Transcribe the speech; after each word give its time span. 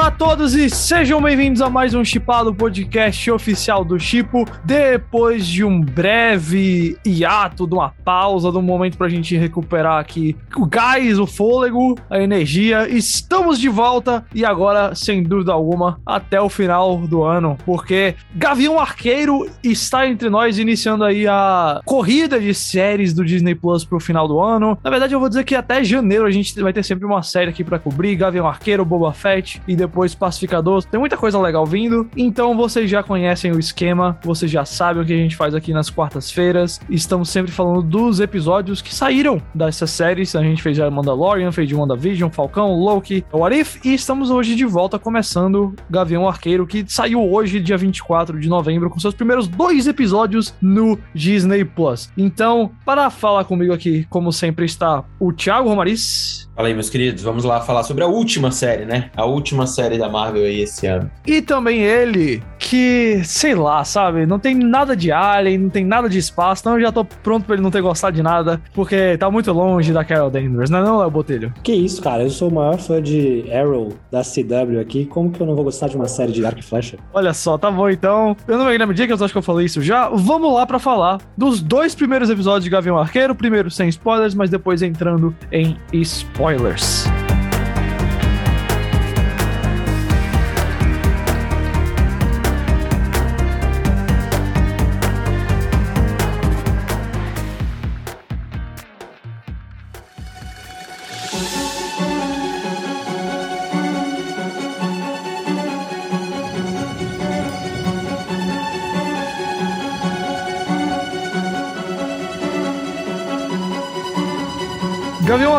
Olá 0.00 0.08
a 0.08 0.12
todos 0.12 0.54
e 0.54 0.70
sejam 0.70 1.20
bem-vindos 1.20 1.60
a 1.60 1.68
mais 1.68 1.92
um 1.92 2.02
Chipado 2.02 2.54
podcast 2.54 3.30
oficial 3.30 3.84
do 3.84 4.00
Chipo. 4.00 4.46
Depois 4.64 5.46
de 5.46 5.62
um 5.62 5.78
breve 5.78 6.96
hiato, 7.04 7.66
de 7.66 7.74
uma 7.74 7.90
pausa, 8.02 8.50
de 8.50 8.56
um 8.56 8.62
momento 8.62 8.96
pra 8.96 9.10
gente 9.10 9.36
recuperar 9.36 10.00
aqui 10.00 10.34
o 10.56 10.64
gás, 10.64 11.18
o 11.18 11.26
fôlego, 11.26 11.98
a 12.08 12.18
energia, 12.18 12.88
estamos 12.88 13.60
de 13.60 13.68
volta 13.68 14.24
e 14.34 14.42
agora, 14.42 14.94
sem 14.94 15.22
dúvida 15.22 15.52
alguma, 15.52 16.00
até 16.06 16.40
o 16.40 16.48
final 16.48 16.96
do 17.06 17.22
ano, 17.22 17.58
porque 17.66 18.14
Gavião 18.34 18.80
Arqueiro 18.80 19.50
está 19.62 20.08
entre 20.08 20.30
nós, 20.30 20.58
iniciando 20.58 21.04
aí 21.04 21.28
a 21.28 21.82
corrida 21.84 22.40
de 22.40 22.54
séries 22.54 23.12
do 23.12 23.22
Disney 23.22 23.54
Plus 23.54 23.84
pro 23.84 24.00
final 24.00 24.26
do 24.26 24.40
ano. 24.40 24.78
Na 24.82 24.88
verdade, 24.88 25.12
eu 25.12 25.20
vou 25.20 25.28
dizer 25.28 25.44
que 25.44 25.54
até 25.54 25.84
janeiro 25.84 26.24
a 26.24 26.30
gente 26.30 26.58
vai 26.62 26.72
ter 26.72 26.82
sempre 26.82 27.04
uma 27.04 27.22
série 27.22 27.50
aqui 27.50 27.62
para 27.62 27.78
cobrir: 27.78 28.16
Gavião 28.16 28.48
Arqueiro, 28.48 28.82
Boba 28.82 29.12
Fett 29.12 29.60
e 29.68 29.76
depois 29.76 29.89
Pacificador. 30.18 30.84
Tem 30.84 30.98
muita 30.98 31.16
coisa 31.16 31.38
legal 31.40 31.66
vindo, 31.66 32.08
então 32.16 32.56
vocês 32.56 32.90
já 32.90 33.02
conhecem 33.02 33.52
o 33.52 33.58
esquema, 33.58 34.18
vocês 34.22 34.50
já 34.50 34.64
sabem 34.64 35.02
o 35.02 35.06
que 35.06 35.12
a 35.12 35.16
gente 35.16 35.36
faz 35.36 35.54
aqui 35.54 35.72
nas 35.72 35.90
quartas-feiras. 35.90 36.80
Estamos 36.88 37.30
sempre 37.30 37.52
falando 37.52 37.82
dos 37.82 38.20
episódios 38.20 38.80
que 38.82 38.94
saíram 38.94 39.40
dessas 39.54 39.90
séries. 39.90 40.34
A 40.34 40.42
gente 40.42 40.62
fez 40.62 40.76
já 40.76 40.90
Mandalorian, 40.90 41.52
fez 41.52 41.68
de 41.68 41.74
WandaVision, 41.74 42.30
Falcão, 42.30 42.74
Loki, 42.74 43.24
What 43.32 43.58
If, 43.58 43.84
e 43.84 43.94
estamos 43.94 44.30
hoje 44.30 44.54
de 44.54 44.64
volta 44.64 44.98
começando 44.98 45.74
Gavião 45.88 46.28
Arqueiro, 46.28 46.66
que 46.66 46.84
saiu 46.86 47.22
hoje, 47.30 47.60
dia 47.60 47.76
24 47.76 48.38
de 48.38 48.48
novembro, 48.48 48.90
com 48.90 48.98
seus 48.98 49.14
primeiros 49.14 49.48
dois 49.48 49.86
episódios 49.86 50.54
no 50.60 50.98
Disney 51.14 51.64
Plus. 51.64 52.10
Então, 52.16 52.70
para 52.84 53.10
falar 53.10 53.44
comigo 53.44 53.72
aqui, 53.72 54.06
como 54.10 54.32
sempre, 54.32 54.64
está 54.64 55.04
o 55.18 55.32
Thiago 55.32 55.68
Romariz. 55.68 56.48
Fala 56.54 56.68
aí, 56.68 56.74
meus 56.74 56.90
queridos, 56.90 57.22
vamos 57.22 57.42
lá 57.42 57.60
falar 57.62 57.82
sobre 57.84 58.04
a 58.04 58.06
última 58.06 58.50
série, 58.50 58.84
né? 58.84 59.10
A 59.16 59.24
última 59.24 59.66
série 59.66 59.79
da 59.88 60.08
Marvel 60.08 60.42
aí 60.42 60.62
esse 60.62 60.86
ano. 60.86 61.10
E 61.26 61.40
também 61.40 61.80
ele, 61.80 62.42
que, 62.58 63.20
sei 63.24 63.54
lá, 63.54 63.84
sabe, 63.84 64.26
não 64.26 64.38
tem 64.38 64.54
nada 64.54 64.96
de 64.96 65.10
Alien, 65.10 65.58
não 65.58 65.70
tem 65.70 65.84
nada 65.84 66.08
de 66.08 66.18
espaço, 66.18 66.62
então 66.62 66.74
eu 66.74 66.80
já 66.80 66.92
tô 66.92 67.04
pronto 67.04 67.44
pra 67.44 67.54
ele 67.54 67.62
não 67.62 67.70
ter 67.70 67.80
gostado 67.80 68.14
de 68.14 68.22
nada, 68.22 68.60
porque 68.74 69.16
tá 69.18 69.30
muito 69.30 69.52
longe 69.52 69.92
da 69.92 70.04
Carol 70.04 70.30
Danvers, 70.30 70.70
não 70.70 70.78
é 70.78 70.82
não, 70.82 70.98
Léo 70.98 71.10
Botelho? 71.10 71.54
Que 71.62 71.72
isso, 71.72 72.02
cara, 72.02 72.22
eu 72.22 72.30
sou 72.30 72.48
o 72.48 72.54
maior 72.54 72.78
fã 72.78 73.02
de 73.02 73.44
Arrow 73.52 73.92
da 74.10 74.22
CW 74.22 74.80
aqui, 74.80 75.06
como 75.06 75.30
que 75.30 75.40
eu 75.40 75.46
não 75.46 75.54
vou 75.54 75.64
gostar 75.64 75.88
de 75.88 75.96
uma 75.96 76.08
série 76.08 76.32
de 76.32 76.42
Dark 76.42 76.62
Flash? 76.62 76.96
Olha 77.12 77.32
só, 77.32 77.56
tá 77.56 77.70
bom 77.70 77.88
então, 77.88 78.36
eu 78.46 78.58
não 78.58 78.66
me 78.66 78.76
lembro 78.76 78.94
dia 78.94 79.06
que 79.06 79.12
eu 79.12 79.16
acho 79.16 79.32
que 79.32 79.38
eu 79.38 79.42
falei 79.42 79.66
isso 79.66 79.82
já, 79.82 80.08
vamos 80.08 80.52
lá 80.54 80.66
pra 80.66 80.78
falar 80.78 81.18
dos 81.36 81.60
dois 81.60 81.94
primeiros 81.94 82.30
episódios 82.30 82.64
de 82.64 82.70
Gavião 82.70 82.98
Arqueiro, 82.98 83.34
primeiro 83.34 83.70
sem 83.70 83.88
spoilers, 83.88 84.34
mas 84.34 84.50
depois 84.50 84.82
entrando 84.82 85.34
em 85.50 85.76
spoilers. 85.92 87.06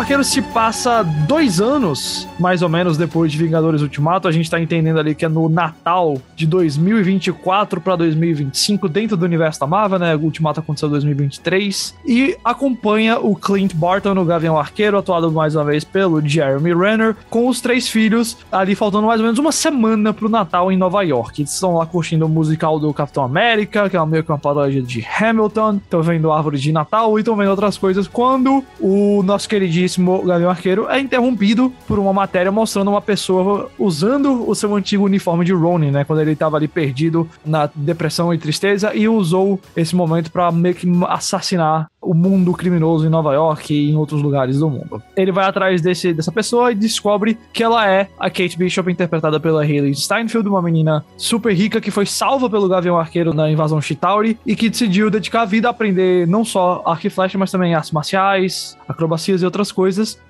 Arqueiro 0.02 0.24
se 0.24 0.42
passa 0.42 1.04
dois 1.04 1.62
anos, 1.62 2.28
mais 2.40 2.64
ou 2.64 2.70
menos, 2.70 2.98
depois 2.98 3.32
de 3.32 3.38
Vingadores 3.38 3.84
Ultimato. 3.84 4.28
A 4.28 4.32
gente 4.32 4.50
tá 4.50 4.60
entendendo 4.60 5.00
ali 5.00 5.14
que 5.14 5.26
é 5.26 5.30
no 5.30 5.48
Natal 5.48 6.20
de 6.36 6.48
2024 6.48 7.80
para 7.80 7.96
2025, 7.98 8.90
dentro 8.90 9.16
do 9.16 9.24
universo 9.24 9.60
da 9.60 9.68
Marvel, 9.68 10.00
né? 10.00 10.16
O 10.16 10.22
Ultimato 10.22 10.60
aconteceu 10.60 10.88
em 10.88 10.92
2023. 10.94 11.96
E 12.04 12.36
acompanha 12.44 13.20
o 13.20 13.36
Clint 13.36 13.76
Barton 13.76 14.16
no 14.16 14.26
Gavião 14.26 14.58
Arqueiro, 14.58 14.98
atuado 14.98 15.32
mais 15.32 15.56
uma 15.56 15.66
vez 15.66 15.84
pelo 15.84 16.20
Jeremy 16.20 16.74
Renner, 16.74 17.16
com 17.30 17.48
os 17.48 17.62
três 17.62 17.88
filhos, 17.88 18.38
ali 18.52 18.74
faltando 18.74 19.06
mais 19.06 19.20
ou 19.20 19.26
menos 19.26 19.38
uma 19.38 19.52
semana 19.52 20.12
pro 20.12 20.28
Natal 20.28 20.72
em 20.72 20.78
Nova 20.78 21.04
York. 21.04 21.42
Eles 21.42 21.54
estão 21.54 21.76
lá 21.76 21.86
curtindo 21.86 22.26
o 22.26 22.30
musical 22.30 22.80
do 22.80 22.92
Capitão 22.92 23.24
América, 23.24 23.88
que 23.88 23.96
é 23.96 24.06
meio 24.08 24.24
que 24.24 24.32
uma 24.32 24.40
paródia 24.40 24.82
de 24.82 25.06
Hamilton. 25.06 25.76
Estão 25.76 26.02
vendo 26.02 26.32
árvore 26.32 26.58
de 26.58 26.72
Natal 26.72 27.20
e 27.20 27.22
estão 27.22 27.36
vendo 27.36 27.52
outras 27.52 27.78
coisas. 27.78 28.08
Quando 28.08 28.64
o 28.80 29.22
nosso 29.22 29.48
querido 29.48 29.72
queridíssimo 29.92 30.24
Gavião 30.24 30.50
Arqueiro 30.50 30.90
é 30.90 31.00
interrompido 31.00 31.74
por 31.88 32.00
uma 32.00 32.14
matéria 32.14 32.52
mostrando 32.52 32.90
uma 32.90 33.02
pessoa 33.02 33.70
usando 33.78 34.48
o 34.50 34.56
seu 34.56 34.74
antigo 34.76 35.06
uniforme 35.06 35.44
de 35.44 35.54
Ronin, 35.54 35.92
né? 35.92 36.04
Quando 36.04 36.22
ele 36.22 36.32
estava 36.32 36.58
ali 36.58 36.68
perdido 36.68 37.28
na 37.46 37.70
depressão 37.74 38.34
e 38.34 38.38
tristeza 38.38 38.94
e 38.96 39.08
usou 39.08 39.60
esse 39.76 39.96
momento 39.96 40.32
para 40.32 40.52
meio 40.52 40.76
que 40.76 40.88
assassinar 41.08 41.88
o 42.02 42.14
mundo 42.14 42.52
criminoso 42.54 43.06
em 43.06 43.10
Nova 43.10 43.34
York 43.34 43.74
e 43.74 43.92
em 43.92 43.96
outros 43.96 44.22
lugares 44.22 44.60
do 44.60 44.70
mundo. 44.70 45.02
Ele 45.16 45.32
vai 45.32 45.46
atrás 45.46 45.82
desse, 45.82 46.12
dessa 46.14 46.32
pessoa 46.32 46.72
e 46.72 46.76
descobre 46.76 47.38
que 47.54 47.64
ela 47.64 47.88
é 47.88 48.08
a 48.20 48.30
Kate 48.30 48.58
Bishop, 48.58 48.92
interpretada 48.92 49.40
pela 49.40 49.62
Hayley 49.62 49.94
Steinfeld, 49.94 50.48
uma 50.50 50.62
menina 50.62 51.06
super 51.16 51.54
rica 51.54 51.80
que 51.80 51.92
foi 51.92 52.06
salva 52.08 52.50
pelo 52.50 52.68
Gavião 52.68 52.98
Arqueiro 52.98 53.34
na 53.34 53.52
invasão 53.52 53.80
Chitauri 53.80 54.38
e 54.46 54.56
que 54.56 54.70
decidiu 54.70 55.12
dedicar 55.12 55.42
a 55.42 55.46
vida 55.46 55.68
a 55.68 55.72
aprender 55.72 56.28
não 56.28 56.44
só 56.44 56.82
arco 56.86 57.06
e 57.06 57.10
flecha, 57.10 57.38
mas 57.38 57.52
também 57.52 57.76
artes 57.76 57.92
marciais, 57.92 58.76
acrobacias 58.88 59.42
e 59.42 59.46
outras 59.46 59.72
coisas. 59.72 59.81